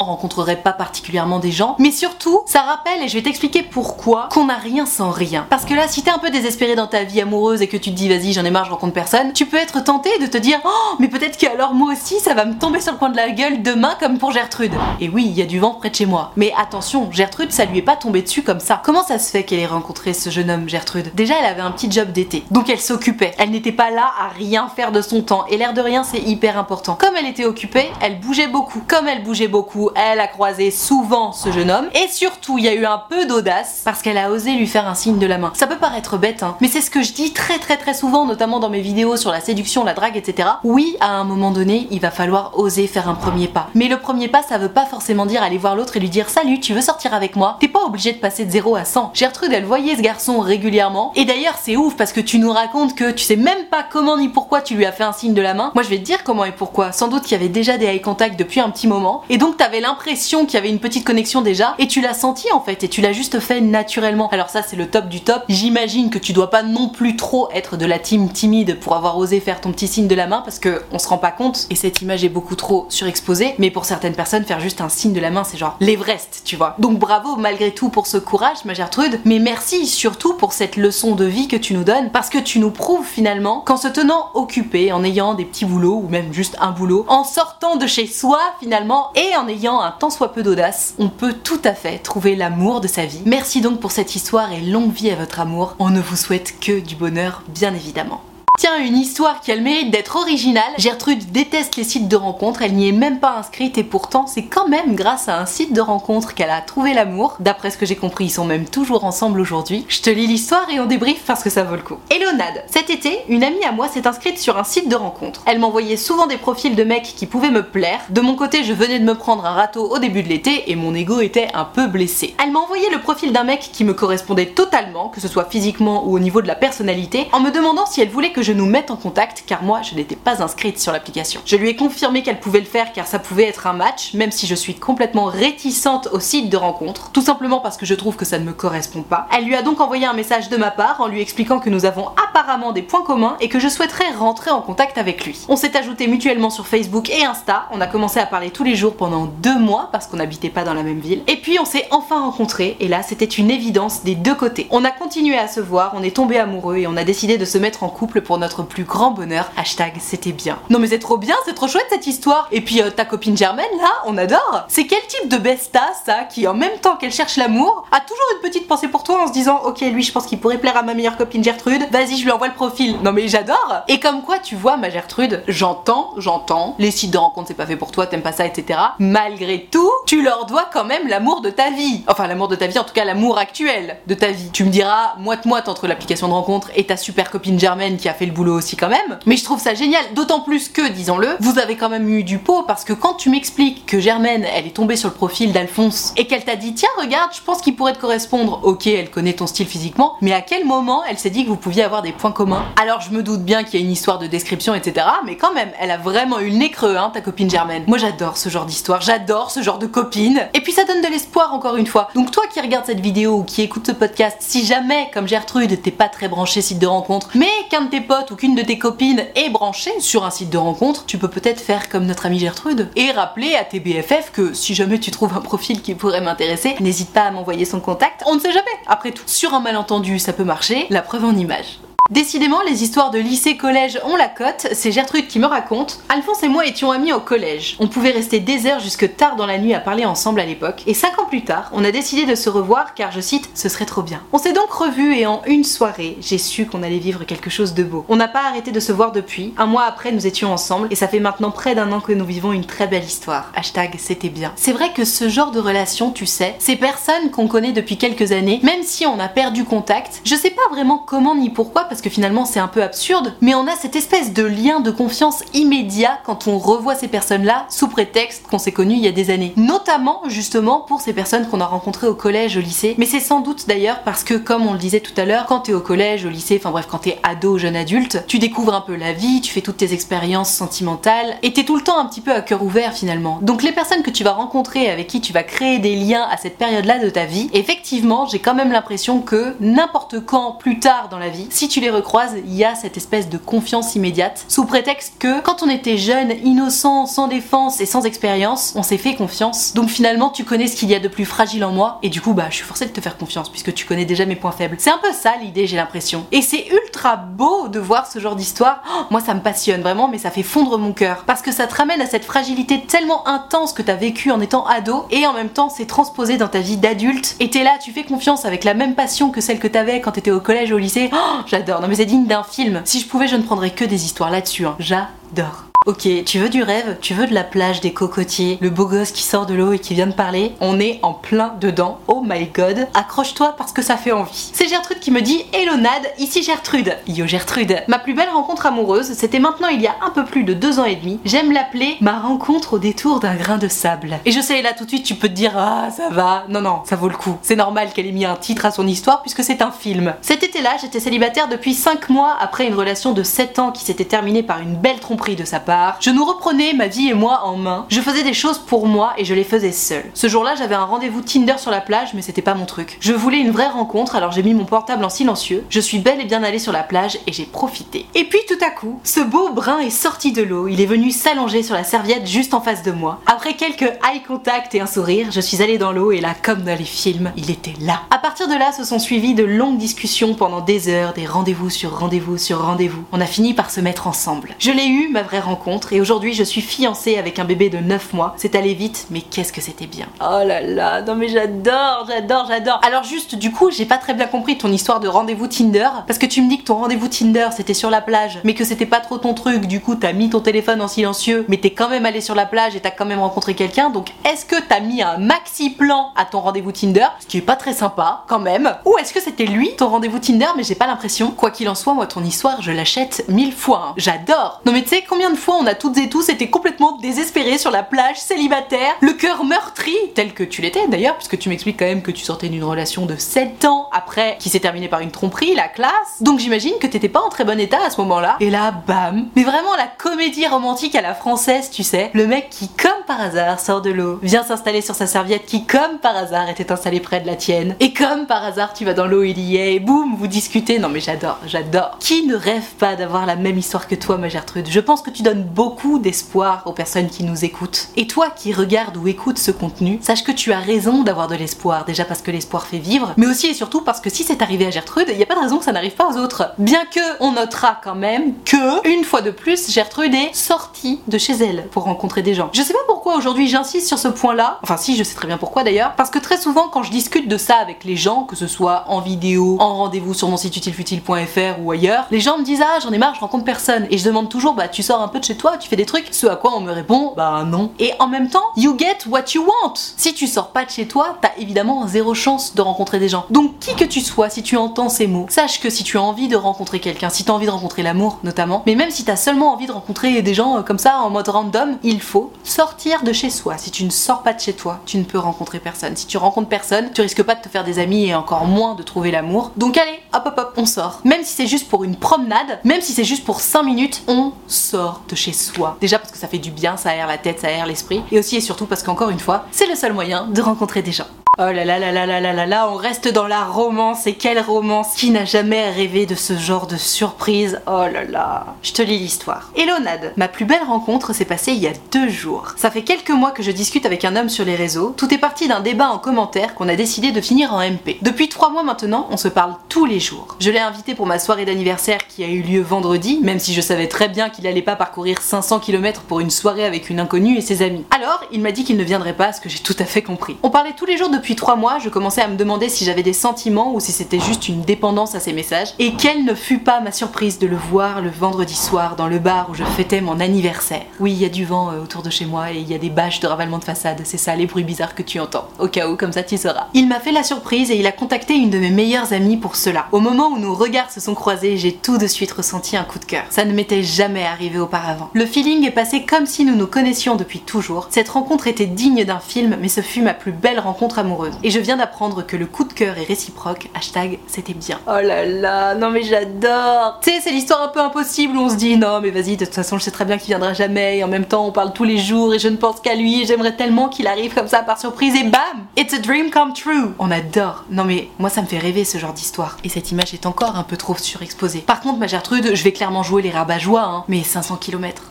on 0.00 0.04
rencontrerait 0.04 0.56
pas 0.56 0.72
particulièrement 0.72 1.38
des 1.38 1.50
gens, 1.50 1.76
mais 1.78 1.90
surtout, 1.90 2.40
ça 2.46 2.62
rappelle, 2.62 3.02
et 3.02 3.08
je 3.08 3.14
vais 3.14 3.22
t'expliquer 3.22 3.62
pourquoi, 3.62 4.28
qu'on 4.32 4.46
n'a 4.46 4.56
rien 4.56 4.86
sans 4.86 5.10
rien. 5.10 5.46
Parce 5.50 5.64
que 5.64 5.74
là, 5.74 5.88
si 5.88 6.02
t'es 6.02 6.10
un 6.10 6.18
peu 6.18 6.30
désespéré 6.30 6.74
dans 6.74 6.86
ta 6.86 7.04
vie 7.04 7.20
amoureuse 7.20 7.62
et 7.62 7.68
que 7.68 7.76
tu 7.76 7.90
te 7.90 7.96
dis, 7.96 8.08
vas-y, 8.08 8.32
j'en 8.32 8.44
ai 8.44 8.50
marre, 8.50 8.64
je 8.64 8.70
rencontre 8.70 8.92
personne, 8.92 9.32
tu 9.32 9.46
peux 9.46 9.56
être 9.56 9.82
tenté 9.82 10.10
de 10.20 10.26
te 10.26 10.38
dire, 10.38 10.60
oh, 10.64 10.96
mais 10.98 11.08
peut-être 11.08 11.38
que 11.38 11.46
alors 11.46 11.74
moi 11.74 11.92
aussi, 11.92 12.20
ça 12.20 12.34
va 12.34 12.44
me 12.44 12.58
tomber 12.58 12.80
sur 12.80 12.92
le 12.92 12.98
coin 12.98 13.10
de 13.10 13.16
la 13.16 13.30
gueule 13.30 13.62
demain 13.62 13.96
comme 13.98 14.18
pour 14.18 14.32
Gertrude. 14.32 14.72
Et 15.00 15.08
oui, 15.08 15.24
il 15.26 15.32
y 15.32 15.42
a 15.42 15.46
du 15.46 15.58
vent 15.58 15.74
près 15.74 15.90
de 15.90 15.94
chez 15.94 16.06
moi. 16.06 16.32
Mais 16.36 16.52
attention, 16.56 17.10
Gertrude, 17.10 17.52
ça 17.52 17.64
lui 17.64 17.78
est 17.78 17.82
pas 17.82 17.96
tombé 17.96 18.22
dessus 18.22 18.42
comme 18.42 18.60
ça. 18.60 18.80
Comment 18.84 19.02
ça 19.02 19.18
se 19.18 19.30
fait 19.30 19.44
qu'elle 19.44 19.60
ait 19.60 19.66
rencontré 19.66 20.12
ce 20.12 20.30
jeune 20.30 20.50
homme, 20.50 20.68
Gertrude? 20.68 21.10
Déjà, 21.14 21.34
elle 21.38 21.46
avait 21.46 21.60
un 21.62 21.70
petit 21.70 21.90
job 21.90 22.12
d'été, 22.12 22.44
donc 22.50 22.68
elle 22.68 22.80
s'occupait. 22.80 23.34
Elle 23.38 23.50
n'était 23.50 23.72
pas 23.72 23.90
là 23.90 24.10
à 24.20 24.28
rien 24.28 24.68
faire 24.68 24.92
de 24.92 25.02
son 25.02 25.22
temps, 25.22 25.44
et 25.48 25.56
l'air 25.56 25.74
de 25.74 25.80
rien, 25.80 26.04
c'est 26.04 26.20
hyper 26.20 26.58
important. 26.58 26.96
Comme 27.00 27.16
elle 27.16 27.26
était 27.26 27.44
occupée, 27.44 27.90
elle 28.00 28.20
bougeait 28.20 28.48
beaucoup. 28.48 28.82
Comme 28.86 29.08
elle 29.08 29.22
bougeait 29.22 29.48
beaucoup, 29.48 29.87
elle 29.94 30.20
a 30.20 30.26
croisé 30.26 30.70
souvent 30.70 31.32
ce 31.32 31.50
jeune 31.52 31.70
homme 31.70 31.88
et 31.94 32.08
surtout 32.08 32.58
il 32.58 32.64
y 32.64 32.68
a 32.68 32.74
eu 32.74 32.86
un 32.86 33.02
peu 33.08 33.26
d'audace 33.26 33.82
parce 33.84 34.02
qu'elle 34.02 34.18
a 34.18 34.30
osé 34.30 34.52
lui 34.52 34.66
faire 34.66 34.88
un 34.88 34.94
signe 34.94 35.18
de 35.18 35.26
la 35.26 35.38
main. 35.38 35.52
Ça 35.54 35.66
peut 35.66 35.78
paraître 35.78 36.16
bête, 36.16 36.42
hein, 36.42 36.56
mais 36.60 36.68
c'est 36.68 36.80
ce 36.80 36.90
que 36.90 37.02
je 37.02 37.12
dis 37.12 37.32
très 37.32 37.58
très 37.58 37.76
très 37.76 37.94
souvent, 37.94 38.24
notamment 38.26 38.60
dans 38.60 38.70
mes 38.70 38.80
vidéos 38.80 39.16
sur 39.16 39.30
la 39.30 39.40
séduction, 39.40 39.84
la 39.84 39.94
drague, 39.94 40.16
etc. 40.16 40.48
Oui, 40.64 40.96
à 41.00 41.10
un 41.12 41.24
moment 41.24 41.50
donné, 41.50 41.88
il 41.90 42.00
va 42.00 42.10
falloir 42.10 42.58
oser 42.58 42.86
faire 42.86 43.08
un 43.08 43.14
premier 43.14 43.48
pas. 43.48 43.68
Mais 43.74 43.88
le 43.88 43.98
premier 43.98 44.28
pas, 44.28 44.42
ça 44.42 44.58
veut 44.58 44.72
pas 44.72 44.86
forcément 44.86 45.26
dire 45.26 45.42
aller 45.42 45.58
voir 45.58 45.76
l'autre 45.76 45.96
et 45.96 46.00
lui 46.00 46.10
dire 46.10 46.28
salut, 46.28 46.60
tu 46.60 46.74
veux 46.74 46.80
sortir 46.80 47.14
avec 47.14 47.36
moi? 47.36 47.56
T'es 47.60 47.68
pas 47.68 47.84
obligé 47.84 48.12
de 48.12 48.18
passer 48.18 48.44
de 48.44 48.50
0 48.50 48.76
à 48.76 48.84
100. 48.84 49.12
Gertrude, 49.14 49.52
elle 49.52 49.64
voyait 49.64 49.96
ce 49.96 50.02
garçon 50.02 50.40
régulièrement 50.40 51.12
et 51.16 51.24
d'ailleurs 51.24 51.56
c'est 51.62 51.76
ouf 51.76 51.96
parce 51.96 52.12
que 52.12 52.20
tu 52.20 52.38
nous 52.38 52.52
racontes 52.52 52.94
que 52.94 53.10
tu 53.10 53.24
sais 53.24 53.36
même 53.36 53.64
pas 53.70 53.84
comment 53.88 54.16
ni 54.16 54.28
pourquoi 54.28 54.60
tu 54.60 54.74
lui 54.74 54.86
as 54.86 54.92
fait 54.92 55.04
un 55.04 55.12
signe 55.12 55.34
de 55.34 55.42
la 55.42 55.54
main. 55.54 55.72
Moi 55.74 55.82
je 55.82 55.88
vais 55.88 55.98
te 55.98 56.04
dire 56.04 56.24
comment 56.24 56.44
et 56.44 56.52
pourquoi. 56.52 56.92
Sans 56.92 57.08
doute 57.08 57.22
qu'il 57.22 57.32
y 57.32 57.40
avait 57.40 57.48
déjà 57.48 57.78
des 57.78 57.86
eye 57.86 58.00
contact 58.00 58.38
depuis 58.38 58.60
un 58.60 58.70
petit 58.70 58.86
moment 58.86 59.22
et 59.28 59.38
donc 59.38 59.56
t'avais 59.56 59.77
l'impression 59.80 60.44
qu'il 60.44 60.54
y 60.54 60.56
avait 60.56 60.70
une 60.70 60.78
petite 60.78 61.04
connexion 61.04 61.40
déjà 61.40 61.74
et 61.78 61.88
tu 61.88 62.00
l'as 62.00 62.14
senti 62.14 62.50
en 62.52 62.60
fait 62.60 62.84
et 62.84 62.88
tu 62.88 63.00
l'as 63.00 63.12
juste 63.12 63.40
fait 63.40 63.60
naturellement. 63.60 64.28
Alors 64.30 64.48
ça 64.48 64.62
c'est 64.62 64.76
le 64.76 64.88
top 64.88 65.08
du 65.08 65.20
top. 65.20 65.44
J'imagine 65.48 66.10
que 66.10 66.18
tu 66.18 66.32
dois 66.32 66.50
pas 66.50 66.62
non 66.62 66.88
plus 66.88 67.16
trop 67.16 67.48
être 67.52 67.76
de 67.76 67.86
la 67.86 67.98
team 67.98 68.30
timide 68.30 68.78
pour 68.80 68.94
avoir 68.94 69.18
osé 69.18 69.40
faire 69.40 69.60
ton 69.60 69.72
petit 69.72 69.88
signe 69.88 70.08
de 70.08 70.14
la 70.14 70.26
main 70.26 70.42
parce 70.42 70.58
que 70.58 70.82
on 70.92 70.98
se 70.98 71.08
rend 71.08 71.18
pas 71.18 71.30
compte 71.30 71.66
et 71.70 71.74
cette 71.74 72.02
image 72.02 72.24
est 72.24 72.28
beaucoup 72.28 72.56
trop 72.56 72.86
surexposée. 72.88 73.54
Mais 73.58 73.70
pour 73.70 73.84
certaines 73.84 74.14
personnes 74.14 74.44
faire 74.44 74.60
juste 74.60 74.80
un 74.80 74.88
signe 74.88 75.12
de 75.12 75.20
la 75.20 75.30
main 75.30 75.44
c'est 75.44 75.58
genre 75.58 75.76
l'Everest 75.80 76.42
tu 76.44 76.56
vois. 76.56 76.76
Donc 76.78 76.98
bravo 76.98 77.36
malgré 77.36 77.72
tout 77.72 77.88
pour 77.88 78.06
ce 78.06 78.16
courage 78.16 78.64
ma 78.64 78.74
Gertrude 78.74 79.20
mais 79.24 79.38
merci 79.38 79.86
surtout 79.86 80.34
pour 80.34 80.52
cette 80.52 80.76
leçon 80.76 81.14
de 81.14 81.24
vie 81.24 81.48
que 81.48 81.56
tu 81.56 81.74
nous 81.74 81.84
donnes 81.84 82.10
parce 82.10 82.30
que 82.30 82.38
tu 82.38 82.58
nous 82.58 82.70
prouves 82.70 83.06
finalement 83.06 83.60
qu'en 83.60 83.76
se 83.76 83.88
tenant 83.88 84.30
occupé, 84.34 84.92
en 84.92 85.04
ayant 85.04 85.34
des 85.34 85.44
petits 85.44 85.64
boulots 85.64 86.00
ou 86.04 86.08
même 86.08 86.32
juste 86.32 86.56
un 86.60 86.70
boulot, 86.70 87.04
en 87.08 87.24
sortant 87.24 87.76
de 87.76 87.86
chez 87.86 88.06
soi 88.06 88.40
finalement 88.60 89.10
et 89.14 89.36
en 89.36 89.48
ayant 89.48 89.67
un 89.68 89.90
temps 89.90 90.10
soit 90.10 90.32
peu 90.32 90.42
d'audace, 90.42 90.94
on 90.98 91.08
peut 91.08 91.34
tout 91.34 91.60
à 91.64 91.74
fait 91.74 91.98
trouver 91.98 92.36
l'amour 92.36 92.80
de 92.80 92.88
sa 92.88 93.04
vie. 93.04 93.22
Merci 93.26 93.60
donc 93.60 93.80
pour 93.80 93.92
cette 93.92 94.14
histoire 94.16 94.52
et 94.52 94.60
longue 94.60 94.92
vie 94.92 95.10
à 95.10 95.16
votre 95.16 95.40
amour. 95.40 95.74
On 95.78 95.90
ne 95.90 96.00
vous 96.00 96.16
souhaite 96.16 96.58
que 96.60 96.80
du 96.80 96.96
bonheur, 96.96 97.42
bien 97.48 97.74
évidemment. 97.74 98.22
Tiens, 98.58 98.80
une 98.80 98.96
histoire 98.96 99.40
qui 99.40 99.52
a 99.52 99.54
le 99.54 99.62
mérite 99.62 99.92
d'être 99.92 100.16
originale. 100.16 100.64
Gertrude 100.78 101.30
déteste 101.30 101.76
les 101.76 101.84
sites 101.84 102.08
de 102.08 102.16
rencontres, 102.16 102.62
elle 102.62 102.74
n'y 102.74 102.88
est 102.88 102.92
même 102.92 103.20
pas 103.20 103.36
inscrite 103.38 103.78
et 103.78 103.84
pourtant 103.84 104.26
c'est 104.26 104.46
quand 104.46 104.66
même 104.66 104.96
grâce 104.96 105.28
à 105.28 105.38
un 105.38 105.46
site 105.46 105.72
de 105.72 105.80
rencontre 105.80 106.34
qu'elle 106.34 106.50
a 106.50 106.60
trouvé 106.60 106.92
l'amour. 106.92 107.36
D'après 107.38 107.70
ce 107.70 107.78
que 107.78 107.86
j'ai 107.86 107.94
compris, 107.94 108.24
ils 108.24 108.30
sont 108.30 108.44
même 108.44 108.64
toujours 108.64 109.04
ensemble 109.04 109.40
aujourd'hui. 109.40 109.86
Je 109.86 110.00
te 110.00 110.10
lis 110.10 110.26
l'histoire 110.26 110.68
et 110.70 110.80
on 110.80 110.86
débrief 110.86 111.22
parce 111.24 111.44
que 111.44 111.50
ça 111.50 111.62
vaut 111.62 111.76
le 111.76 111.82
coup. 111.82 111.98
Hello 112.10 112.26
cet 112.66 112.90
été, 112.90 113.20
une 113.28 113.44
amie 113.44 113.64
à 113.64 113.70
moi 113.70 113.86
s'est 113.86 114.08
inscrite 114.08 114.38
sur 114.38 114.58
un 114.58 114.64
site 114.64 114.88
de 114.88 114.96
rencontre. 114.96 115.42
Elle 115.46 115.60
m'envoyait 115.60 115.96
souvent 115.96 116.26
des 116.26 116.36
profils 116.36 116.74
de 116.74 116.82
mecs 116.84 117.14
qui 117.16 117.26
pouvaient 117.26 117.50
me 117.50 117.62
plaire. 117.62 118.00
De 118.10 118.20
mon 118.20 118.34
côté, 118.34 118.64
je 118.64 118.72
venais 118.72 118.98
de 118.98 119.04
me 119.04 119.14
prendre 119.14 119.46
un 119.46 119.52
râteau 119.52 119.88
au 119.88 120.00
début 120.00 120.24
de 120.24 120.28
l'été 120.28 120.70
et 120.70 120.74
mon 120.74 120.94
ego 120.94 121.20
était 121.20 121.48
un 121.54 121.64
peu 121.64 121.86
blessé. 121.86 122.34
Elle 122.42 122.50
m'a 122.50 122.58
envoyé 122.58 122.90
le 122.90 123.00
profil 123.00 123.32
d'un 123.32 123.44
mec 123.44 123.70
qui 123.72 123.84
me 123.84 123.94
correspondait 123.94 124.46
totalement, 124.46 125.10
que 125.10 125.20
ce 125.20 125.28
soit 125.28 125.48
physiquement 125.48 126.06
ou 126.06 126.16
au 126.16 126.18
niveau 126.18 126.42
de 126.42 126.48
la 126.48 126.56
personnalité, 126.56 127.28
en 127.32 127.38
me 127.38 127.52
demandant 127.52 127.86
si 127.86 128.00
elle 128.00 128.10
voulait 128.10 128.32
que 128.32 128.42
je 128.47 128.47
nous 128.52 128.66
mette 128.66 128.90
en 128.90 128.96
contact 128.96 129.44
car 129.46 129.62
moi 129.62 129.82
je 129.82 129.94
n'étais 129.94 130.16
pas 130.16 130.42
inscrite 130.42 130.78
sur 130.78 130.92
l'application. 130.92 131.40
Je 131.44 131.56
lui 131.56 131.70
ai 131.70 131.76
confirmé 131.76 132.22
qu'elle 132.22 132.40
pouvait 132.40 132.60
le 132.60 132.66
faire 132.66 132.92
car 132.92 133.06
ça 133.06 133.18
pouvait 133.18 133.44
être 133.44 133.66
un 133.66 133.72
match, 133.72 134.14
même 134.14 134.30
si 134.30 134.46
je 134.46 134.54
suis 134.54 134.74
complètement 134.74 135.26
réticente 135.26 136.08
au 136.12 136.20
site 136.20 136.50
de 136.50 136.56
rencontre, 136.56 137.10
tout 137.12 137.22
simplement 137.22 137.60
parce 137.60 137.76
que 137.76 137.86
je 137.86 137.94
trouve 137.94 138.16
que 138.16 138.24
ça 138.24 138.38
ne 138.38 138.44
me 138.44 138.52
correspond 138.52 139.02
pas. 139.02 139.28
Elle 139.36 139.44
lui 139.44 139.54
a 139.54 139.62
donc 139.62 139.80
envoyé 139.80 140.06
un 140.06 140.12
message 140.12 140.48
de 140.48 140.56
ma 140.56 140.70
part 140.70 141.00
en 141.00 141.08
lui 141.08 141.20
expliquant 141.20 141.58
que 141.58 141.70
nous 141.70 141.84
avons 141.84 142.08
apparemment 142.28 142.72
des 142.72 142.82
points 142.82 143.02
communs 143.02 143.36
et 143.40 143.48
que 143.48 143.58
je 143.58 143.68
souhaiterais 143.68 144.12
rentrer 144.12 144.50
en 144.50 144.60
contact 144.60 144.98
avec 144.98 145.24
lui. 145.24 145.38
On 145.48 145.56
s'est 145.56 145.76
ajouté 145.76 146.06
mutuellement 146.06 146.50
sur 146.50 146.66
Facebook 146.66 147.10
et 147.10 147.24
Insta, 147.24 147.66
on 147.72 147.80
a 147.80 147.86
commencé 147.86 148.20
à 148.20 148.26
parler 148.26 148.50
tous 148.50 148.64
les 148.64 148.76
jours 148.76 148.96
pendant 148.96 149.26
deux 149.26 149.58
mois 149.58 149.88
parce 149.92 150.06
qu'on 150.06 150.18
n'habitait 150.18 150.50
pas 150.50 150.64
dans 150.64 150.74
la 150.74 150.82
même 150.82 151.00
ville, 151.00 151.22
et 151.26 151.36
puis 151.36 151.58
on 151.60 151.64
s'est 151.64 151.86
enfin 151.90 152.20
rencontrés 152.20 152.76
et 152.80 152.88
là 152.88 153.02
c'était 153.02 153.24
une 153.24 153.50
évidence 153.50 154.02
des 154.04 154.14
deux 154.14 154.34
côtés. 154.34 154.66
On 154.70 154.84
a 154.84 154.90
continué 154.90 155.36
à 155.36 155.48
se 155.48 155.60
voir, 155.60 155.92
on 155.94 156.02
est 156.02 156.14
tombé 156.14 156.38
amoureux 156.38 156.78
et 156.78 156.86
on 156.86 156.96
a 156.96 157.04
décidé 157.04 157.38
de 157.38 157.44
se 157.44 157.58
mettre 157.58 157.82
en 157.82 157.88
couple 157.88 158.20
pour 158.20 158.37
notre 158.38 158.62
plus 158.62 158.84
grand 158.84 159.10
bonheur. 159.10 159.50
Hashtag 159.56 159.94
c'était 160.00 160.32
bien. 160.32 160.58
Non 160.70 160.78
mais 160.78 160.88
c'est 160.88 160.98
trop 160.98 161.18
bien, 161.18 161.34
c'est 161.44 161.54
trop 161.54 161.68
chouette 161.68 161.86
cette 161.90 162.06
histoire. 162.06 162.48
Et 162.52 162.60
puis 162.60 162.80
euh, 162.82 162.90
ta 162.90 163.04
copine 163.04 163.36
Germaine 163.36 163.66
là, 163.80 163.90
on 164.06 164.16
adore. 164.16 164.64
C'est 164.68 164.86
quel 164.86 165.04
type 165.06 165.28
de 165.28 165.36
besta 165.36 165.82
ça 166.04 166.24
qui 166.24 166.46
en 166.46 166.54
même 166.54 166.78
temps 166.80 166.96
qu'elle 166.96 167.12
cherche 167.12 167.36
l'amour, 167.36 167.84
a 167.92 168.00
toujours 168.00 168.26
une 168.36 168.48
petite 168.48 168.68
pensée 168.68 168.88
pour 168.88 169.04
toi 169.04 169.22
en 169.24 169.26
se 169.26 169.32
disant 169.32 169.60
ok 169.64 169.80
lui 169.80 170.02
je 170.02 170.12
pense 170.12 170.26
qu'il 170.26 170.38
pourrait 170.38 170.58
plaire 170.58 170.76
à 170.76 170.82
ma 170.82 170.94
meilleure 170.94 171.16
copine 171.16 171.42
Gertrude, 171.42 171.82
vas-y 171.90 172.16
je 172.16 172.24
lui 172.24 172.30
envoie 172.30 172.48
le 172.48 172.54
profil. 172.54 172.96
Non 173.02 173.12
mais 173.12 173.28
j'adore. 173.28 173.82
Et 173.88 174.00
comme 174.00 174.22
quoi 174.22 174.38
tu 174.38 174.56
vois 174.56 174.76
ma 174.76 174.90
Gertrude, 174.90 175.42
j'entends, 175.48 176.12
j'entends, 176.16 176.76
les 176.78 176.90
sites 176.90 177.10
de 177.10 177.18
rencontres 177.18 177.48
c'est 177.48 177.54
pas 177.54 177.66
fait 177.66 177.76
pour 177.76 177.92
toi, 177.92 178.06
t'aimes 178.06 178.22
pas 178.22 178.32
ça, 178.32 178.46
etc. 178.46 178.78
Malgré 178.98 179.68
tout, 179.70 179.90
tu 180.06 180.22
leur 180.22 180.46
dois 180.46 180.68
quand 180.72 180.84
même 180.84 181.08
l'amour 181.08 181.40
de 181.40 181.50
ta 181.50 181.70
vie. 181.70 182.02
Enfin 182.06 182.26
l'amour 182.26 182.48
de 182.48 182.56
ta 182.56 182.66
vie, 182.66 182.78
en 182.78 182.84
tout 182.84 182.94
cas 182.94 183.04
l'amour 183.04 183.38
actuel 183.38 183.98
de 184.06 184.14
ta 184.14 184.30
vie. 184.30 184.50
Tu 184.52 184.64
me 184.64 184.70
diras 184.70 185.14
moite-moite 185.18 185.68
entre 185.68 185.86
l'application 185.86 186.28
de 186.28 186.32
rencontre 186.32 186.70
et 186.76 186.84
ta 186.84 186.96
super 186.96 187.30
copine 187.30 187.58
Germaine 187.58 187.96
qui 187.96 188.08
a 188.08 188.14
fait 188.18 188.26
le 188.26 188.32
boulot 188.32 188.56
aussi 188.56 188.76
quand 188.76 188.88
même. 188.88 189.18
Mais 189.26 189.36
je 189.36 189.44
trouve 189.44 189.60
ça 189.60 189.74
génial, 189.74 190.02
d'autant 190.14 190.40
plus 190.40 190.68
que, 190.68 190.88
disons-le, 190.88 191.36
vous 191.40 191.58
avez 191.58 191.76
quand 191.76 191.88
même 191.88 192.08
eu 192.08 192.24
du 192.24 192.38
pot 192.38 192.64
parce 192.64 192.84
que 192.84 192.92
quand 192.92 193.14
tu 193.14 193.30
m'expliques 193.30 193.86
que 193.86 194.00
Germaine, 194.00 194.44
elle 194.54 194.66
est 194.66 194.76
tombée 194.76 194.96
sur 194.96 195.08
le 195.08 195.14
profil 195.14 195.52
d'Alphonse 195.52 196.12
et 196.16 196.26
qu'elle 196.26 196.44
t'a 196.44 196.56
dit 196.56 196.74
tiens 196.74 196.88
regarde, 196.98 197.30
je 197.34 197.40
pense 197.42 197.60
qu'il 197.60 197.76
pourrait 197.76 197.92
te 197.92 198.00
correspondre. 198.00 198.60
Ok, 198.64 198.86
elle 198.86 199.10
connaît 199.10 199.34
ton 199.34 199.46
style 199.46 199.66
physiquement, 199.66 200.16
mais 200.20 200.32
à 200.32 200.40
quel 200.40 200.64
moment 200.64 201.02
elle 201.08 201.18
s'est 201.18 201.30
dit 201.30 201.44
que 201.44 201.48
vous 201.48 201.56
pouviez 201.56 201.84
avoir 201.84 202.02
des 202.02 202.12
points 202.12 202.32
communs? 202.32 202.64
Alors 202.80 203.00
je 203.00 203.10
me 203.10 203.22
doute 203.22 203.42
bien 203.42 203.62
qu'il 203.62 203.80
y 203.80 203.82
a 203.82 203.86
une 203.86 203.92
histoire 203.92 204.18
de 204.18 204.26
description, 204.26 204.74
etc. 204.74 205.06
Mais 205.24 205.36
quand 205.36 205.54
même, 205.54 205.70
elle 205.78 205.90
a 205.90 205.96
vraiment 205.96 206.40
eu 206.40 206.50
le 206.50 206.56
nez 206.56 206.70
creux, 206.70 206.96
hein, 206.96 207.10
ta 207.14 207.20
copine 207.20 207.48
Germaine. 207.48 207.84
Moi 207.86 207.98
j'adore 207.98 208.36
ce 208.36 208.48
genre 208.48 208.66
d'histoire, 208.66 209.00
j'adore 209.00 209.50
ce 209.50 209.62
genre 209.62 209.78
de 209.78 209.86
copine. 209.86 210.48
Et 210.54 210.60
puis 210.60 210.72
ça 210.72 210.84
donne 210.84 211.02
de 211.02 211.08
l'espoir 211.08 211.54
encore 211.54 211.76
une 211.76 211.86
fois. 211.86 212.08
Donc 212.14 212.30
toi 212.30 212.44
qui 212.52 212.60
regardes 212.60 212.86
cette 212.86 213.00
vidéo 213.00 213.38
ou 213.38 213.44
qui 213.44 213.62
écoute 213.62 213.86
ce 213.86 213.92
podcast, 213.92 214.38
si 214.40 214.64
jamais, 214.64 215.10
comme 215.14 215.28
Gertrude, 215.28 215.80
t'es 215.82 215.90
pas 215.90 216.08
très 216.08 216.28
branché 216.28 216.62
site 216.62 216.78
de 216.78 216.86
rencontre, 216.86 217.30
mais 217.34 217.46
qu'un 217.70 217.82
de 217.82 217.90
tes 217.90 218.00
potes 218.08 218.32
ou 218.32 218.36
qu'une 218.36 218.56
de 218.56 218.62
tes 218.62 218.78
copines 218.78 219.24
est 219.36 219.50
branchée 219.50 220.00
sur 220.00 220.24
un 220.24 220.30
site 220.30 220.50
de 220.50 220.58
rencontre, 220.58 221.04
tu 221.06 221.18
peux 221.18 221.28
peut-être 221.28 221.60
faire 221.60 221.88
comme 221.88 222.06
notre 222.06 222.26
amie 222.26 222.40
Gertrude 222.40 222.88
et 222.96 223.12
rappeler 223.12 223.54
à 223.54 223.64
tes 223.64 223.78
BFF 223.78 224.32
que 224.32 224.54
si 224.54 224.74
jamais 224.74 224.98
tu 224.98 225.12
trouves 225.12 225.34
un 225.36 225.40
profil 225.40 225.82
qui 225.82 225.94
pourrait 225.94 226.22
m'intéresser, 226.22 226.74
n'hésite 226.80 227.12
pas 227.12 227.22
à 227.22 227.30
m'envoyer 227.30 227.66
son 227.66 227.80
contact. 227.80 228.24
On 228.26 228.34
ne 228.34 228.40
sait 228.40 228.52
jamais. 228.52 228.66
Après 228.86 229.12
tout, 229.12 229.22
sur 229.26 229.54
un 229.54 229.60
malentendu, 229.60 230.18
ça 230.18 230.32
peut 230.32 230.44
marcher. 230.44 230.86
La 230.90 231.02
preuve 231.02 231.24
en 231.24 231.36
image. 231.36 231.78
Décidément, 232.10 232.62
les 232.62 232.82
histoires 232.82 233.10
de 233.10 233.18
lycée-collège 233.18 234.00
ont 234.02 234.16
la 234.16 234.28
cote, 234.28 234.66
c'est 234.72 234.92
Gertrude 234.92 235.26
qui 235.26 235.38
me 235.38 235.44
raconte. 235.44 236.00
Alphonse 236.08 236.42
et 236.42 236.48
moi 236.48 236.64
étions 236.64 236.90
amis 236.90 237.12
au 237.12 237.20
collège. 237.20 237.76
On 237.80 237.86
pouvait 237.86 238.12
rester 238.12 238.40
des 238.40 238.64
heures 238.64 238.80
jusque 238.80 239.14
tard 239.16 239.36
dans 239.36 239.44
la 239.44 239.58
nuit 239.58 239.74
à 239.74 239.80
parler 239.80 240.06
ensemble 240.06 240.40
à 240.40 240.46
l'époque. 240.46 240.84
Et 240.86 240.94
5 240.94 241.18
ans 241.18 241.26
plus 241.26 241.44
tard, 241.44 241.70
on 241.74 241.84
a 241.84 241.90
décidé 241.90 242.24
de 242.24 242.34
se 242.34 242.48
revoir 242.48 242.94
car, 242.94 243.12
je 243.12 243.20
cite, 243.20 243.50
ce 243.52 243.68
serait 243.68 243.84
trop 243.84 244.00
bien. 244.00 244.22
On 244.32 244.38
s'est 244.38 244.54
donc 244.54 244.70
revus 244.70 245.16
et 245.16 245.26
en 245.26 245.42
une 245.44 245.64
soirée, 245.64 246.16
j'ai 246.22 246.38
su 246.38 246.64
qu'on 246.64 246.82
allait 246.82 246.96
vivre 246.96 247.24
quelque 247.24 247.50
chose 247.50 247.74
de 247.74 247.84
beau. 247.84 248.06
On 248.08 248.16
n'a 248.16 248.26
pas 248.26 248.46
arrêté 248.46 248.72
de 248.72 248.80
se 248.80 248.92
voir 248.92 249.12
depuis. 249.12 249.52
Un 249.58 249.66
mois 249.66 249.84
après, 249.84 250.10
nous 250.10 250.26
étions 250.26 250.50
ensemble 250.50 250.88
et 250.90 250.94
ça 250.94 251.08
fait 251.08 251.20
maintenant 251.20 251.50
près 251.50 251.74
d'un 251.74 251.92
an 251.92 252.00
que 252.00 252.14
nous 252.14 252.24
vivons 252.24 252.52
une 252.52 252.64
très 252.64 252.86
belle 252.86 253.04
histoire. 253.04 253.52
Hashtag 253.54 253.96
c'était 253.98 254.30
bien. 254.30 254.54
C'est 254.56 254.72
vrai 254.72 254.94
que 254.94 255.04
ce 255.04 255.28
genre 255.28 255.50
de 255.50 255.60
relation, 255.60 256.10
tu 256.10 256.24
sais, 256.24 256.54
ces 256.58 256.76
personnes 256.76 257.30
qu'on 257.32 257.48
connaît 257.48 257.72
depuis 257.72 257.98
quelques 257.98 258.32
années, 258.32 258.60
même 258.62 258.82
si 258.82 259.04
on 259.04 259.18
a 259.18 259.28
perdu 259.28 259.64
contact, 259.64 260.22
je 260.24 260.34
sais 260.34 260.48
pas 260.48 260.62
vraiment 260.70 260.96
comment 260.96 261.34
ni 261.34 261.50
pourquoi 261.50 261.84
que 262.02 262.10
finalement 262.10 262.44
c'est 262.44 262.60
un 262.60 262.68
peu 262.68 262.82
absurde, 262.82 263.34
mais 263.40 263.54
on 263.54 263.66
a 263.66 263.76
cette 263.76 263.96
espèce 263.96 264.32
de 264.32 264.44
lien 264.44 264.80
de 264.80 264.90
confiance 264.90 265.42
immédiat 265.54 266.18
quand 266.24 266.46
on 266.46 266.58
revoit 266.58 266.94
ces 266.94 267.08
personnes-là 267.08 267.66
sous 267.68 267.88
prétexte 267.88 268.46
qu'on 268.46 268.58
s'est 268.58 268.72
connus 268.72 268.96
il 268.96 269.04
y 269.04 269.08
a 269.08 269.12
des 269.12 269.30
années. 269.30 269.52
Notamment 269.56 270.22
justement 270.28 270.80
pour 270.80 271.00
ces 271.00 271.12
personnes 271.12 271.46
qu'on 271.48 271.60
a 271.60 271.66
rencontrées 271.66 272.06
au 272.06 272.14
collège, 272.14 272.56
au 272.56 272.60
lycée, 272.60 272.94
mais 272.98 273.06
c'est 273.06 273.20
sans 273.20 273.40
doute 273.40 273.66
d'ailleurs 273.66 274.02
parce 274.04 274.24
que 274.24 274.34
comme 274.34 274.66
on 274.66 274.72
le 274.72 274.78
disait 274.78 275.00
tout 275.00 275.18
à 275.20 275.24
l'heure, 275.24 275.46
quand 275.46 275.60
t'es 275.60 275.74
au 275.74 275.80
collège, 275.80 276.24
au 276.24 276.30
lycée, 276.30 276.58
enfin 276.60 276.70
bref, 276.70 276.86
quand 276.88 276.98
t'es 276.98 277.18
ado, 277.22 277.58
jeune 277.58 277.76
adulte, 277.76 278.24
tu 278.26 278.38
découvres 278.38 278.74
un 278.74 278.80
peu 278.80 278.96
la 278.96 279.12
vie, 279.12 279.40
tu 279.40 279.52
fais 279.52 279.60
toutes 279.60 279.78
tes 279.78 279.92
expériences 279.92 280.52
sentimentales, 280.52 281.36
et 281.42 281.52
t'es 281.52 281.64
tout 281.64 281.76
le 281.76 281.82
temps 281.82 281.98
un 281.98 282.06
petit 282.06 282.20
peu 282.20 282.32
à 282.32 282.40
cœur 282.40 282.62
ouvert 282.62 282.92
finalement. 282.92 283.38
Donc 283.42 283.62
les 283.62 283.72
personnes 283.72 284.02
que 284.02 284.10
tu 284.10 284.24
vas 284.24 284.32
rencontrer, 284.32 284.90
avec 284.90 285.06
qui 285.06 285.20
tu 285.20 285.32
vas 285.32 285.42
créer 285.42 285.78
des 285.78 285.96
liens 285.96 286.26
à 286.30 286.36
cette 286.36 286.58
période-là 286.58 286.98
de 286.98 287.10
ta 287.10 287.24
vie, 287.24 287.50
effectivement, 287.52 288.26
j'ai 288.26 288.38
quand 288.38 288.54
même 288.54 288.72
l'impression 288.72 289.20
que 289.20 289.56
n'importe 289.60 290.24
quand, 290.24 290.52
plus 290.52 290.78
tard 290.80 291.08
dans 291.10 291.18
la 291.18 291.28
vie, 291.28 291.46
si 291.50 291.68
tu 291.68 291.80
les 291.80 291.87
recroises, 291.90 292.36
il 292.44 292.54
y 292.54 292.64
a 292.64 292.74
cette 292.74 292.96
espèce 292.96 293.28
de 293.28 293.38
confiance 293.38 293.94
immédiate, 293.94 294.44
sous 294.48 294.64
prétexte 294.64 295.14
que 295.18 295.40
quand 295.40 295.62
on 295.62 295.68
était 295.68 295.96
jeune, 295.96 296.32
innocent, 296.44 297.06
sans 297.06 297.28
défense 297.28 297.80
et 297.80 297.86
sans 297.86 298.04
expérience, 298.04 298.72
on 298.76 298.82
s'est 298.82 298.98
fait 298.98 299.14
confiance. 299.14 299.74
Donc 299.74 299.88
finalement, 299.88 300.30
tu 300.30 300.44
connais 300.44 300.66
ce 300.66 300.76
qu'il 300.76 300.88
y 300.88 300.94
a 300.94 301.00
de 301.00 301.08
plus 301.08 301.24
fragile 301.24 301.64
en 301.64 301.72
moi, 301.72 301.98
et 302.02 302.08
du 302.08 302.20
coup, 302.20 302.34
bah, 302.34 302.46
je 302.50 302.56
suis 302.56 302.64
forcée 302.64 302.86
de 302.86 302.92
te 302.92 303.00
faire 303.00 303.16
confiance 303.16 303.48
puisque 303.48 303.74
tu 303.74 303.86
connais 303.86 304.04
déjà 304.04 304.26
mes 304.26 304.36
points 304.36 304.52
faibles. 304.52 304.76
C'est 304.78 304.90
un 304.90 304.98
peu 304.98 305.12
ça 305.12 305.34
l'idée, 305.40 305.66
j'ai 305.66 305.76
l'impression. 305.76 306.26
Et 306.32 306.42
c'est 306.42 306.66
ultra 306.68 307.16
beau 307.16 307.68
de 307.68 307.78
voir 307.78 308.10
ce 308.10 308.18
genre 308.18 308.36
d'histoire. 308.36 308.82
Oh, 308.88 309.04
moi, 309.10 309.20
ça 309.20 309.34
me 309.34 309.40
passionne 309.40 309.82
vraiment, 309.82 310.08
mais 310.08 310.18
ça 310.18 310.30
fait 310.30 310.42
fondre 310.42 310.78
mon 310.78 310.92
cœur 310.92 311.24
parce 311.26 311.42
que 311.42 311.52
ça 311.52 311.66
te 311.66 311.74
ramène 311.74 312.00
à 312.00 312.06
cette 312.06 312.24
fragilité 312.24 312.82
tellement 312.82 313.26
intense 313.26 313.72
que 313.72 313.82
t'as 313.82 313.94
vécu 313.94 314.30
en 314.30 314.40
étant 314.40 314.66
ado, 314.66 315.06
et 315.10 315.26
en 315.26 315.32
même 315.32 315.48
temps, 315.48 315.68
c'est 315.68 315.86
transposé 315.86 316.36
dans 316.36 316.48
ta 316.48 316.60
vie 316.60 316.76
d'adulte. 316.76 317.36
Et 317.40 317.50
t'es 317.50 317.64
là, 317.64 317.72
tu 317.82 317.92
fais 317.92 318.04
confiance 318.04 318.44
avec 318.44 318.64
la 318.64 318.74
même 318.74 318.94
passion 318.94 319.30
que 319.30 319.40
celle 319.40 319.58
que 319.58 319.68
t'avais 319.68 320.00
quand 320.00 320.12
t'étais 320.12 320.30
au 320.30 320.40
collège, 320.40 320.72
au 320.72 320.78
lycée. 320.78 321.10
Oh, 321.12 321.40
j'adore. 321.46 321.77
Non 321.80 321.88
mais 321.88 321.96
c'est 321.96 322.06
digne 322.06 322.26
d'un 322.26 322.42
film. 322.42 322.82
Si 322.84 323.00
je 323.00 323.06
pouvais, 323.06 323.28
je 323.28 323.36
ne 323.36 323.42
prendrais 323.42 323.70
que 323.70 323.84
des 323.84 324.04
histoires 324.04 324.30
là-dessus. 324.30 324.66
Hein. 324.66 324.76
J'adore. 324.78 325.67
Ok, 325.88 326.06
tu 326.26 326.38
veux 326.38 326.50
du 326.50 326.62
rêve, 326.62 326.98
tu 327.00 327.14
veux 327.14 327.26
de 327.26 327.32
la 327.32 327.44
plage, 327.44 327.80
des 327.80 327.94
cocotiers, 327.94 328.58
le 328.60 328.68
beau 328.68 328.84
gosse 328.84 329.10
qui 329.10 329.22
sort 329.22 329.46
de 329.46 329.54
l'eau 329.54 329.72
et 329.72 329.78
qui 329.78 329.94
vient 329.94 330.06
de 330.06 330.12
parler? 330.12 330.52
On 330.60 330.78
est 330.78 330.98
en 331.00 331.14
plein 331.14 331.54
dedans, 331.62 331.98
oh 332.08 332.22
my 332.22 332.44
god 332.48 332.86
Accroche-toi 332.92 333.54
parce 333.56 333.72
que 333.72 333.80
ça 333.80 333.96
fait 333.96 334.12
envie. 334.12 334.50
C'est 334.52 334.68
Gertrude 334.68 335.00
qui 335.00 335.10
me 335.10 335.22
dit 335.22 335.46
Hello 335.54 335.78
Nad, 335.78 336.02
ici 336.18 336.42
Gertrude. 336.42 336.94
Yo 337.06 337.26
Gertrude. 337.26 337.84
Ma 337.88 337.98
plus 337.98 338.12
belle 338.12 338.28
rencontre 338.28 338.66
amoureuse, 338.66 339.14
c'était 339.14 339.38
maintenant 339.38 339.68
il 339.68 339.80
y 339.80 339.86
a 339.86 339.94
un 340.02 340.10
peu 340.10 340.26
plus 340.26 340.44
de 340.44 340.52
deux 340.52 340.78
ans 340.78 340.84
et 340.84 340.96
demi. 340.96 341.20
J'aime 341.24 341.52
l'appeler 341.52 341.96
ma 342.02 342.18
rencontre 342.20 342.74
au 342.74 342.78
détour 342.78 343.20
d'un 343.20 343.36
grain 343.36 343.56
de 343.56 343.68
sable. 343.68 344.18
Et 344.26 344.30
je 344.30 344.42
sais 344.42 344.60
là 344.60 344.74
tout 344.74 344.84
de 344.84 344.90
suite 344.90 345.06
tu 345.06 345.14
peux 345.14 345.28
te 345.28 345.32
dire 345.32 345.54
ah 345.56 345.88
ça 345.90 346.10
va. 346.10 346.44
Non 346.50 346.60
non, 346.60 346.82
ça 346.84 346.96
vaut 346.96 347.08
le 347.08 347.16
coup. 347.16 347.38
C'est 347.40 347.56
normal 347.56 347.94
qu'elle 347.94 348.06
ait 348.06 348.12
mis 348.12 348.26
un 348.26 348.36
titre 348.36 348.66
à 348.66 348.72
son 348.72 348.86
histoire 348.86 349.22
puisque 349.22 349.42
c'est 349.42 349.62
un 349.62 349.70
film. 349.70 350.12
Cet 350.20 350.42
été-là, 350.42 350.76
j'étais 350.82 351.00
célibataire 351.00 351.48
depuis 351.48 351.72
5 351.72 352.10
mois 352.10 352.36
après 352.38 352.66
une 352.66 352.74
relation 352.74 353.14
de 353.14 353.22
7 353.22 353.58
ans 353.58 353.72
qui 353.72 353.86
s'était 353.86 354.04
terminée 354.04 354.42
par 354.42 354.60
une 354.60 354.76
belle 354.76 355.00
tromperie 355.00 355.34
de 355.34 355.46
sa 355.46 355.60
part. 355.60 355.77
Je 356.00 356.10
nous 356.10 356.24
reprenais 356.24 356.72
ma 356.72 356.86
vie 356.86 357.08
et 357.08 357.14
moi 357.14 357.42
en 357.44 357.56
main. 357.56 357.86
Je 357.88 358.00
faisais 358.00 358.22
des 358.22 358.34
choses 358.34 358.58
pour 358.58 358.86
moi 358.86 359.12
et 359.16 359.24
je 359.24 359.34
les 359.34 359.44
faisais 359.44 359.72
seule. 359.72 360.10
Ce 360.14 360.28
jour-là, 360.28 360.54
j'avais 360.56 360.74
un 360.74 360.84
rendez-vous 360.84 361.20
Tinder 361.20 361.58
sur 361.58 361.70
la 361.70 361.80
plage, 361.80 362.14
mais 362.14 362.22
c'était 362.22 362.42
pas 362.42 362.54
mon 362.54 362.66
truc. 362.66 362.96
Je 363.00 363.12
voulais 363.12 363.38
une 363.38 363.50
vraie 363.50 363.68
rencontre, 363.68 364.16
alors 364.16 364.32
j'ai 364.32 364.42
mis 364.42 364.54
mon 364.54 364.64
portable 364.64 365.04
en 365.04 365.08
silencieux. 365.08 365.64
Je 365.70 365.80
suis 365.80 365.98
bel 365.98 366.20
et 366.20 366.24
bien 366.24 366.42
allée 366.42 366.58
sur 366.58 366.72
la 366.72 366.82
plage 366.82 367.18
et 367.26 367.32
j'ai 367.32 367.44
profité. 367.44 368.06
Et 368.14 368.24
puis 368.24 368.40
tout 368.48 368.62
à 368.64 368.70
coup, 368.70 369.00
ce 369.04 369.20
beau 369.20 369.50
brun 369.50 369.78
est 369.80 369.90
sorti 369.90 370.32
de 370.32 370.42
l'eau. 370.42 370.68
Il 370.68 370.80
est 370.80 370.86
venu 370.86 371.10
s'allonger 371.10 371.62
sur 371.62 371.74
la 371.74 371.84
serviette 371.84 372.26
juste 372.26 372.54
en 372.54 372.60
face 372.60 372.82
de 372.82 372.92
moi. 372.92 373.20
Après 373.26 373.54
quelques 373.54 373.82
eye 373.82 374.22
contact 374.26 374.74
et 374.74 374.80
un 374.80 374.86
sourire, 374.86 375.28
je 375.30 375.40
suis 375.40 375.62
allée 375.62 375.78
dans 375.78 375.92
l'eau 375.92 376.12
et 376.12 376.20
là, 376.20 376.34
comme 376.42 376.62
dans 376.62 376.78
les 376.78 376.84
films, 376.84 377.32
il 377.36 377.50
était 377.50 377.74
là. 377.80 378.02
À 378.10 378.18
partir 378.18 378.48
de 378.48 378.54
là, 378.54 378.72
se 378.72 378.84
sont 378.84 378.98
suivis 378.98 379.34
de 379.34 379.44
longues 379.44 379.78
discussions 379.78 380.34
pendant 380.34 380.60
des 380.60 380.88
heures, 380.88 381.12
des 381.12 381.26
rendez-vous 381.26 381.70
sur 381.70 381.98
rendez-vous 381.98 382.38
sur 382.38 382.64
rendez-vous. 382.64 383.04
On 383.12 383.20
a 383.20 383.26
fini 383.26 383.54
par 383.54 383.70
se 383.70 383.80
mettre 383.80 384.06
ensemble. 384.06 384.54
Je 384.58 384.70
l'ai 384.70 384.86
eu, 384.86 385.08
ma 385.10 385.22
vraie 385.22 385.40
rencontre 385.40 385.67
rencontre 385.68 385.92
et 385.92 386.00
aujourd'hui 386.00 386.32
je 386.34 386.42
suis 386.42 386.60
fiancée 386.62 387.18
avec 387.18 387.38
un 387.38 387.44
bébé 387.44 387.68
de 387.70 387.78
9 387.78 388.12
mois. 388.14 388.34
C'est 388.36 388.54
allé 388.54 388.74
vite, 388.74 389.06
mais 389.10 389.20
qu'est-ce 389.20 389.52
que 389.52 389.60
c'était 389.60 389.86
bien. 389.86 390.06
Oh 390.20 390.42
là 390.44 390.60
là, 390.60 391.02
non 391.02 391.14
mais 391.14 391.28
j'adore, 391.28 392.06
j'adore, 392.08 392.46
j'adore. 392.48 392.80
Alors 392.84 393.04
juste, 393.04 393.34
du 393.34 393.52
coup, 393.52 393.70
j'ai 393.70 393.84
pas 393.84 393.98
très 393.98 394.14
bien 394.14 394.26
compris 394.26 394.56
ton 394.58 394.72
histoire 394.72 395.00
de 395.00 395.08
rendez-vous 395.08 395.46
Tinder 395.46 395.88
parce 396.06 396.18
que 396.18 396.26
tu 396.26 396.42
me 396.42 396.48
dis 396.48 396.58
que 396.58 396.64
ton 396.64 396.76
rendez-vous 396.76 397.08
Tinder 397.08 397.48
c'était 397.54 397.74
sur 397.74 397.90
la 397.90 398.00
plage, 398.00 398.40
mais 398.44 398.54
que 398.54 398.64
c'était 398.64 398.86
pas 398.86 399.00
trop 399.00 399.18
ton 399.18 399.34
truc. 399.34 399.66
Du 399.66 399.80
coup, 399.80 399.94
t'as 399.94 400.12
mis 400.12 400.30
ton 400.30 400.40
téléphone 400.40 400.80
en 400.80 400.88
silencieux, 400.88 401.44
mais 401.48 401.58
t'es 401.58 401.70
quand 401.70 401.88
même 401.88 402.06
allé 402.06 402.20
sur 402.20 402.34
la 402.34 402.46
plage 402.46 402.74
et 402.76 402.80
t'as 402.80 402.90
quand 402.90 403.06
même 403.06 403.20
rencontré 403.20 403.54
quelqu'un. 403.54 403.90
Donc 403.90 404.08
est-ce 404.24 404.44
que 404.46 404.56
t'as 404.60 404.80
mis 404.80 405.02
un 405.02 405.18
maxi 405.18 405.70
plan 405.70 406.12
à 406.16 406.24
ton 406.24 406.40
rendez-vous 406.40 406.72
Tinder, 406.72 407.06
ce 407.20 407.26
qui 407.26 407.38
est 407.38 407.42
pas 407.42 407.56
très 407.56 407.72
sympa 407.74 408.24
quand 408.28 408.38
même, 408.38 408.74
ou 408.84 408.96
est-ce 408.98 409.12
que 409.12 409.20
c'était 409.20 409.46
lui 409.46 409.74
ton 409.76 409.88
rendez-vous 409.88 410.18
Tinder, 410.18 410.48
mais 410.56 410.62
j'ai 410.62 410.74
pas 410.74 410.86
l'impression. 410.86 411.30
Quoi 411.30 411.50
qu'il 411.50 411.68
en 411.68 411.74
soit, 411.74 411.94
moi 411.94 412.06
ton 412.06 412.24
histoire, 412.24 412.62
je 412.62 412.72
l'achète 412.72 413.24
mille 413.28 413.52
fois. 413.52 413.88
hein. 413.90 413.94
J'adore. 413.96 414.60
Non 414.64 414.72
mais 414.72 414.82
tu 414.82 414.88
sais 414.88 415.04
combien 415.08 415.30
de 415.30 415.36
fois 415.36 415.47
on 415.54 415.66
a 415.66 415.74
toutes 415.74 415.98
et 415.98 416.08
tous 416.08 416.28
été 416.28 416.50
complètement 416.50 416.96
désespérés 416.98 417.58
sur 417.58 417.70
la 417.70 417.82
plage, 417.82 418.18
célibataire, 418.18 418.94
le 419.00 419.12
cœur 419.12 419.44
meurtri, 419.44 419.94
tel 420.14 420.34
que 420.34 420.44
tu 420.44 420.62
l'étais 420.62 420.86
d'ailleurs, 420.88 421.16
puisque 421.16 421.38
tu 421.38 421.48
m'expliques 421.48 421.78
quand 421.78 421.84
même 421.84 422.02
que 422.02 422.10
tu 422.10 422.24
sortais 422.24 422.48
d'une 422.48 422.64
relation 422.64 423.06
de 423.06 423.16
7 423.16 423.64
ans 423.64 423.88
après, 423.92 424.36
qui 424.38 424.48
s'est 424.48 424.60
terminée 424.60 424.88
par 424.88 425.00
une 425.00 425.10
tromperie, 425.10 425.54
la 425.54 425.68
classe. 425.68 426.20
Donc 426.20 426.38
j'imagine 426.38 426.74
que 426.80 426.86
t'étais 426.86 427.08
pas 427.08 427.20
en 427.20 427.28
très 427.28 427.44
bon 427.44 427.58
état 427.58 427.78
à 427.84 427.90
ce 427.90 428.00
moment-là. 428.00 428.36
Et 428.40 428.50
là, 428.50 428.72
bam. 428.86 429.28
Mais 429.36 429.44
vraiment 429.44 429.76
la 429.76 429.86
comédie 429.86 430.46
romantique 430.46 430.94
à 430.94 431.02
la 431.02 431.14
française, 431.14 431.70
tu 431.70 431.82
sais. 431.82 432.10
Le 432.14 432.26
mec 432.26 432.48
qui, 432.50 432.68
comme 432.68 433.04
par 433.06 433.20
hasard, 433.20 433.60
sort 433.60 433.82
de 433.82 433.90
l'eau, 433.90 434.18
vient 434.22 434.42
s'installer 434.42 434.82
sur 434.82 434.94
sa 434.94 435.06
serviette 435.06 435.46
qui, 435.46 435.64
comme 435.64 435.98
par 435.98 436.16
hasard, 436.16 436.48
était 436.48 436.72
installée 436.72 437.00
près 437.00 437.20
de 437.20 437.26
la 437.26 437.36
tienne. 437.36 437.76
Et 437.80 437.92
comme 437.92 438.26
par 438.26 438.44
hasard, 438.44 438.74
tu 438.74 438.84
vas 438.84 438.94
dans 438.94 439.06
l'eau, 439.06 439.22
il 439.22 439.38
y 439.38 439.56
est, 439.56 439.74
et 439.74 439.80
boum, 439.80 440.14
vous 440.16 440.26
discutez. 440.26 440.78
Non 440.78 440.88
mais 440.88 441.00
j'adore, 441.00 441.38
j'adore. 441.46 441.96
Qui 442.00 442.26
ne 442.26 442.34
rêve 442.34 442.74
pas 442.78 442.96
d'avoir 442.96 443.26
la 443.26 443.36
même 443.36 443.58
histoire 443.58 443.88
que 443.88 443.94
toi, 443.94 444.16
ma 444.18 444.28
Gertrude? 444.28 444.68
Je 444.68 444.80
pense 444.80 445.02
que 445.02 445.10
tu 445.10 445.22
donnes 445.22 445.37
beaucoup 445.44 445.98
d'espoir 445.98 446.62
aux 446.66 446.72
personnes 446.72 447.08
qui 447.08 447.24
nous 447.24 447.44
écoutent. 447.44 447.88
Et 447.96 448.06
toi 448.06 448.30
qui 448.30 448.52
regardes 448.52 448.96
ou 448.96 449.08
écoutes 449.08 449.38
ce 449.38 449.50
contenu, 449.50 449.98
sache 450.02 450.24
que 450.24 450.32
tu 450.32 450.52
as 450.52 450.60
raison 450.60 451.02
d'avoir 451.02 451.28
de 451.28 451.34
l'espoir. 451.34 451.84
Déjà 451.84 452.04
parce 452.04 452.22
que 452.22 452.30
l'espoir 452.30 452.66
fait 452.66 452.78
vivre, 452.78 453.12
mais 453.16 453.26
aussi 453.26 453.48
et 453.48 453.54
surtout 453.54 453.82
parce 453.82 454.00
que 454.00 454.10
si 454.10 454.24
c'est 454.24 454.42
arrivé 454.42 454.66
à 454.66 454.70
Gertrude, 454.70 455.06
il 455.08 455.16
n'y 455.16 455.22
a 455.22 455.26
pas 455.26 455.34
de 455.34 455.40
raison 455.40 455.58
que 455.58 455.64
ça 455.64 455.72
n'arrive 455.72 455.94
pas 455.94 456.08
aux 456.08 456.16
autres. 456.16 456.52
Bien 456.58 456.84
que 456.86 457.00
on 457.20 457.32
notera 457.32 457.80
quand 457.82 457.94
même 457.94 458.34
que, 458.44 458.88
une 458.88 459.04
fois 459.04 459.22
de 459.22 459.30
plus, 459.30 459.70
Gertrude 459.70 460.14
est 460.14 460.34
sortie 460.34 461.00
de 461.08 461.18
chez 461.18 461.34
elle 461.34 461.68
pour 461.70 461.84
rencontrer 461.84 462.22
des 462.22 462.34
gens. 462.34 462.50
Je 462.52 462.62
sais 462.62 462.72
pas 462.72 462.78
pourquoi 462.86 463.16
aujourd'hui 463.16 463.48
j'insiste 463.48 463.88
sur 463.88 463.98
ce 463.98 464.08
point-là. 464.08 464.58
Enfin 464.62 464.76
si, 464.76 464.96
je 464.96 465.02
sais 465.02 465.14
très 465.14 465.26
bien 465.26 465.38
pourquoi 465.38 465.64
d'ailleurs. 465.64 465.94
Parce 465.96 466.10
que 466.10 466.18
très 466.18 466.36
souvent 466.38 466.68
quand 466.68 466.82
je 466.82 466.90
discute 466.90 467.28
de 467.28 467.36
ça 467.36 467.56
avec 467.56 467.84
les 467.84 467.96
gens, 467.96 468.24
que 468.24 468.36
ce 468.36 468.46
soit 468.46 468.84
en 468.88 469.00
vidéo, 469.00 469.56
en 469.60 469.76
rendez-vous 469.76 470.14
sur 470.14 470.28
mon 470.28 470.36
site 470.36 470.56
utilefutile.fr 470.56 471.60
ou 471.62 471.70
ailleurs, 471.70 472.06
les 472.10 472.20
gens 472.20 472.38
me 472.38 472.44
disent 472.44 472.62
ah 472.62 472.78
j'en 472.82 472.90
ai 472.92 472.98
marre, 472.98 473.14
je 473.14 473.20
rencontre 473.20 473.44
personne. 473.44 473.86
Et 473.90 473.98
je 473.98 474.04
demande 474.04 474.28
toujours 474.28 474.54
bah 474.54 474.68
tu 474.68 474.82
sors 474.82 475.00
un 475.00 475.08
peu 475.08 475.20
de 475.20 475.24
chez 475.28 475.36
toi, 475.36 475.58
tu 475.58 475.68
fais 475.68 475.76
des 475.76 475.84
trucs. 475.84 476.08
Ce 476.10 476.26
à 476.26 476.36
quoi 476.36 476.52
on 476.56 476.60
me 476.60 476.72
répond 476.72 477.12
bah 477.14 477.44
non. 477.46 477.70
Et 477.78 477.92
en 477.98 478.08
même 478.08 478.30
temps, 478.30 478.44
you 478.56 478.74
get 478.78 479.06
what 479.10 479.24
you 479.34 479.44
want. 479.44 479.74
Si 479.74 480.14
tu 480.14 480.26
sors 480.26 480.52
pas 480.52 480.64
de 480.64 480.70
chez 480.70 480.88
toi, 480.88 481.18
t'as 481.20 481.32
évidemment 481.36 481.86
zéro 481.86 482.14
chance 482.14 482.54
de 482.54 482.62
rencontrer 482.62 482.98
des 482.98 483.10
gens. 483.10 483.26
Donc 483.28 483.58
qui 483.58 483.74
que 483.74 483.84
tu 483.84 484.00
sois, 484.00 484.30
si 484.30 484.42
tu 484.42 484.56
entends 484.56 484.88
ces 484.88 485.06
mots, 485.06 485.26
sache 485.28 485.60
que 485.60 485.68
si 485.68 485.84
tu 485.84 485.98
as 485.98 486.02
envie 486.02 486.28
de 486.28 486.36
rencontrer 486.36 486.80
quelqu'un, 486.80 487.10
si 487.10 487.24
tu 487.24 487.30
as 487.30 487.34
envie 487.34 487.44
de 487.44 487.50
rencontrer 487.50 487.82
l'amour 487.82 488.20
notamment, 488.24 488.62
mais 488.64 488.74
même 488.74 488.90
si 488.90 489.04
t'as 489.04 489.16
seulement 489.16 489.52
envie 489.52 489.66
de 489.66 489.72
rencontrer 489.72 490.22
des 490.22 490.32
gens 490.32 490.56
euh, 490.56 490.62
comme 490.62 490.78
ça 490.78 490.96
en 490.96 491.10
mode 491.10 491.28
random, 491.28 491.76
il 491.82 492.00
faut 492.00 492.32
sortir 492.42 493.02
de 493.02 493.12
chez 493.12 493.28
soi. 493.28 493.58
Si 493.58 493.70
tu 493.70 493.84
ne 493.84 493.90
sors 493.90 494.22
pas 494.22 494.32
de 494.32 494.40
chez 494.40 494.54
toi, 494.54 494.80
tu 494.86 494.96
ne 494.96 495.04
peux 495.04 495.18
rencontrer 495.18 495.58
personne. 495.58 495.94
Si 495.94 496.06
tu 496.06 496.16
rencontres 496.16 496.48
personne, 496.48 496.90
tu 496.94 497.02
risques 497.02 497.22
pas 497.22 497.34
de 497.34 497.42
te 497.42 497.50
faire 497.50 497.64
des 497.64 497.78
amis 497.78 498.06
et 498.06 498.14
encore 498.14 498.46
moins 498.46 498.76
de 498.76 498.82
trouver 498.82 499.10
l'amour. 499.10 499.50
Donc 499.58 499.76
allez, 499.76 500.00
hop 500.14 500.22
hop 500.24 500.38
hop, 500.38 500.54
on 500.56 500.64
sort. 500.64 501.02
Même 501.04 501.22
si 501.22 501.34
c'est 501.34 501.46
juste 501.46 501.68
pour 501.68 501.84
une 501.84 501.96
promenade, 501.96 502.60
même 502.64 502.80
si 502.80 502.94
c'est 502.94 503.04
juste 503.04 503.26
pour 503.26 503.40
5 503.40 503.62
minutes, 503.62 504.02
on 504.08 504.32
sort 504.46 505.02
de 505.06 505.17
chez 505.18 505.32
soi. 505.32 505.76
Déjà 505.80 505.98
parce 505.98 506.12
que 506.12 506.18
ça 506.18 506.28
fait 506.28 506.38
du 506.38 506.50
bien, 506.50 506.76
ça 506.76 506.90
aère 506.90 507.06
la 507.06 507.18
tête, 507.18 507.40
ça 507.40 507.48
aère 507.48 507.66
l'esprit. 507.66 508.02
Et 508.10 508.18
aussi 508.18 508.36
et 508.36 508.40
surtout 508.40 508.66
parce 508.66 508.82
qu'encore 508.82 509.10
une 509.10 509.20
fois, 509.20 509.44
c'est 509.50 509.66
le 509.66 509.74
seul 509.74 509.92
moyen 509.92 510.26
de 510.26 510.40
rencontrer 510.40 510.82
des 510.82 510.92
gens. 510.92 511.06
Oh 511.40 511.52
là 511.52 511.64
là 511.64 511.78
là 511.78 511.92
là 511.92 512.04
là 512.04 512.32
là 512.32 512.46
là 512.46 512.68
on 512.68 512.74
reste 512.74 513.06
dans 513.06 513.28
la 513.28 513.44
romance 513.44 514.08
et 514.08 514.14
quelle 514.14 514.40
romance 514.40 514.94
Qui 514.96 515.12
n'a 515.12 515.24
jamais 515.24 515.70
rêvé 515.70 516.04
de 516.04 516.16
ce 516.16 516.36
genre 516.36 516.66
de 516.66 516.76
surprise 516.76 517.60
Oh 517.68 517.84
là 517.92 518.02
là 518.02 518.56
Je 518.64 518.72
te 518.72 518.82
lis 518.82 518.98
l'histoire. 518.98 519.52
Hello 519.56 519.74
Nad, 519.80 520.14
ma 520.16 520.26
plus 520.26 520.46
belle 520.46 520.64
rencontre 520.66 521.12
s'est 521.12 521.24
passée 521.24 521.52
il 521.52 521.60
y 521.60 521.68
a 521.68 521.72
deux 521.92 522.08
jours. 522.08 522.54
Ça 522.56 522.72
fait 522.72 522.82
quelques 522.82 523.10
mois 523.10 523.30
que 523.30 523.44
je 523.44 523.52
discute 523.52 523.86
avec 523.86 524.04
un 524.04 524.16
homme 524.16 524.28
sur 524.28 524.44
les 524.44 524.56
réseaux. 524.56 524.92
Tout 524.96 525.14
est 525.14 525.18
parti 525.18 525.46
d'un 525.46 525.60
débat 525.60 525.90
en 525.90 526.00
commentaire 526.00 526.56
qu'on 526.56 526.68
a 526.68 526.74
décidé 526.74 527.12
de 527.12 527.20
finir 527.20 527.54
en 527.54 527.60
MP. 527.60 527.98
Depuis 528.02 528.28
trois 528.28 528.50
mois 528.50 528.64
maintenant, 528.64 529.06
on 529.12 529.16
se 529.16 529.28
parle 529.28 529.54
tous 529.68 529.84
les 529.84 530.00
jours. 530.00 530.34
Je 530.40 530.50
l'ai 530.50 530.58
invité 530.58 530.96
pour 530.96 531.06
ma 531.06 531.20
soirée 531.20 531.44
d'anniversaire 531.44 532.04
qui 532.08 532.24
a 532.24 532.28
eu 532.28 532.42
lieu 532.42 532.62
vendredi, 532.62 533.20
même 533.22 533.38
si 533.38 533.54
je 533.54 533.60
savais 533.60 533.86
très 533.86 534.08
bien 534.08 534.28
qu'il 534.28 534.48
allait 534.48 534.60
pas 534.60 534.74
parcourir 534.74 535.22
500 535.22 535.60
km 535.60 536.00
pour 536.00 536.18
une 536.18 536.30
soirée 536.30 536.64
avec 536.64 536.90
une 536.90 536.98
inconnue 536.98 537.38
et 537.38 537.42
ses 537.42 537.62
amis. 537.62 537.84
Alors, 537.94 538.24
il 538.32 538.40
m'a 538.40 538.50
dit 538.50 538.64
qu'il 538.64 538.76
ne 538.76 538.82
viendrait 538.82 539.14
pas, 539.14 539.32
ce 539.32 539.40
que 539.40 539.48
j'ai 539.48 539.60
tout 539.60 539.76
à 539.78 539.84
fait 539.84 540.02
compris. 540.02 540.36
On 540.42 540.50
parlait 540.50 540.74
tous 540.76 540.84
les 540.84 540.96
jours 540.96 541.10
depuis 541.10 541.27
trois 541.36 541.56
mois, 541.56 541.78
je 541.78 541.88
commençais 541.88 542.22
à 542.22 542.28
me 542.28 542.36
demander 542.36 542.68
si 542.68 542.84
j'avais 542.84 543.02
des 543.02 543.12
sentiments 543.12 543.74
ou 543.74 543.80
si 543.80 543.92
c'était 543.92 544.20
juste 544.20 544.48
une 544.48 544.62
dépendance 544.62 545.14
à 545.14 545.20
ses 545.20 545.32
messages. 545.32 545.74
Et 545.78 545.92
quelle 545.94 546.24
ne 546.24 546.34
fut 546.34 546.58
pas 546.58 546.80
ma 546.80 546.92
surprise 546.92 547.38
de 547.38 547.46
le 547.46 547.56
voir 547.56 548.00
le 548.00 548.10
vendredi 548.10 548.54
soir 548.54 548.96
dans 548.96 549.08
le 549.08 549.18
bar 549.18 549.48
où 549.50 549.54
je 549.54 549.64
fêtais 549.64 550.00
mon 550.00 550.20
anniversaire. 550.20 550.82
Oui, 551.00 551.12
il 551.12 551.18
y 551.18 551.24
a 551.24 551.28
du 551.28 551.44
vent 551.44 551.70
euh, 551.70 551.82
autour 551.82 552.02
de 552.02 552.10
chez 552.10 552.26
moi 552.26 552.52
et 552.52 552.58
il 552.58 552.68
y 552.70 552.74
a 552.74 552.78
des 552.78 552.90
bâches 552.90 553.20
de 553.20 553.26
ravalement 553.26 553.58
de 553.58 553.64
façade, 553.64 554.00
c'est 554.04 554.18
ça 554.18 554.36
les 554.36 554.46
bruits 554.46 554.64
bizarres 554.64 554.94
que 554.94 555.02
tu 555.02 555.20
entends. 555.20 555.48
Au 555.58 555.68
cas 555.68 555.88
où, 555.88 555.96
comme 555.96 556.12
ça 556.12 556.22
tu 556.22 556.36
sauras. 556.36 556.66
Il 556.74 556.88
m'a 556.88 557.00
fait 557.00 557.12
la 557.12 557.22
surprise 557.22 557.70
et 557.70 557.76
il 557.76 557.86
a 557.86 557.92
contacté 557.92 558.34
une 558.34 558.50
de 558.50 558.58
mes 558.58 558.70
meilleures 558.70 559.12
amies 559.12 559.36
pour 559.36 559.56
cela. 559.56 559.86
Au 559.92 560.00
moment 560.00 560.28
où 560.28 560.38
nos 560.38 560.54
regards 560.54 560.90
se 560.90 561.00
sont 561.00 561.14
croisés, 561.14 561.56
j'ai 561.56 561.72
tout 561.72 561.98
de 561.98 562.06
suite 562.06 562.32
ressenti 562.32 562.76
un 562.76 562.84
coup 562.84 562.98
de 562.98 563.04
cœur. 563.04 563.24
Ça 563.30 563.44
ne 563.44 563.52
m'était 563.52 563.82
jamais 563.82 564.24
arrivé 564.24 564.58
auparavant. 564.58 565.10
Le 565.12 565.26
feeling 565.26 565.64
est 565.66 565.70
passé 565.70 566.04
comme 566.04 566.26
si 566.26 566.44
nous 566.44 566.56
nous 566.56 566.66
connaissions 566.66 567.16
depuis 567.16 567.40
toujours. 567.40 567.88
Cette 567.90 568.08
rencontre 568.08 568.46
était 568.46 568.66
digne 568.66 569.04
d'un 569.04 569.20
film, 569.20 569.56
mais 569.60 569.68
ce 569.68 569.80
fut 569.80 570.02
ma 570.02 570.14
plus 570.14 570.32
belle 570.32 570.60
rencontre 570.60 570.98
amoureuse. 570.98 571.17
Et 571.42 571.50
je 571.50 571.58
viens 571.58 571.76
d'apprendre 571.76 572.24
que 572.26 572.36
le 572.36 572.46
coup 572.46 572.64
de 572.64 572.72
cœur 572.72 572.98
est 572.98 573.04
réciproque. 573.04 573.68
Hashtag 573.74 574.18
c'était 574.26 574.54
bien. 574.54 574.78
Oh 574.86 575.00
là 575.02 575.24
là, 575.24 575.74
non 575.74 575.90
mais 575.90 576.02
j'adore. 576.02 576.98
Tu 577.02 577.10
sais, 577.10 577.20
c'est 577.20 577.30
l'histoire 577.30 577.62
un 577.62 577.68
peu 577.68 577.80
impossible 577.80 578.36
où 578.36 578.42
on 578.42 578.48
se 578.48 578.56
dit 578.56 578.76
non 578.76 579.00
mais 579.00 579.10
vas-y, 579.10 579.36
de 579.36 579.44
toute 579.44 579.54
façon 579.54 579.78
je 579.78 579.84
sais 579.84 579.90
très 579.90 580.04
bien 580.04 580.18
qu'il 580.18 580.28
viendra 580.28 580.52
jamais 580.52 580.98
et 580.98 581.04
en 581.04 581.08
même 581.08 581.24
temps 581.24 581.46
on 581.46 581.52
parle 581.52 581.72
tous 581.72 581.84
les 581.84 581.98
jours 581.98 582.34
et 582.34 582.38
je 582.38 582.48
ne 582.48 582.56
pense 582.56 582.80
qu'à 582.80 582.94
lui 582.94 583.22
et 583.22 583.26
j'aimerais 583.26 583.56
tellement 583.56 583.88
qu'il 583.88 584.06
arrive 584.06 584.34
comme 584.34 584.48
ça 584.48 584.62
par 584.62 584.78
surprise 584.78 585.14
et 585.14 585.24
bam 585.24 585.40
It's 585.76 585.94
a 585.94 585.98
dream 585.98 586.30
come 586.30 586.52
true 586.52 586.94
On 586.98 587.10
adore. 587.10 587.64
Non 587.70 587.84
mais 587.84 588.08
moi 588.18 588.30
ça 588.30 588.42
me 588.42 588.46
fait 588.46 588.58
rêver 588.58 588.84
ce 588.84 588.98
genre 588.98 589.12
d'histoire. 589.12 589.56
Et 589.64 589.68
cette 589.68 589.90
image 589.90 590.14
est 590.14 590.26
encore 590.26 590.56
un 590.56 590.62
peu 590.64 590.76
trop 590.76 590.96
surexposée. 590.96 591.60
Par 591.60 591.80
contre 591.80 591.98
ma 591.98 592.06
Gertrude, 592.06 592.54
je 592.54 592.64
vais 592.64 592.72
clairement 592.72 593.02
jouer 593.02 593.22
les 593.22 593.30
rabat-joie, 593.30 593.82
hein. 593.82 594.04
Mais 594.08 594.22
500 594.22 594.56
km. 594.56 595.02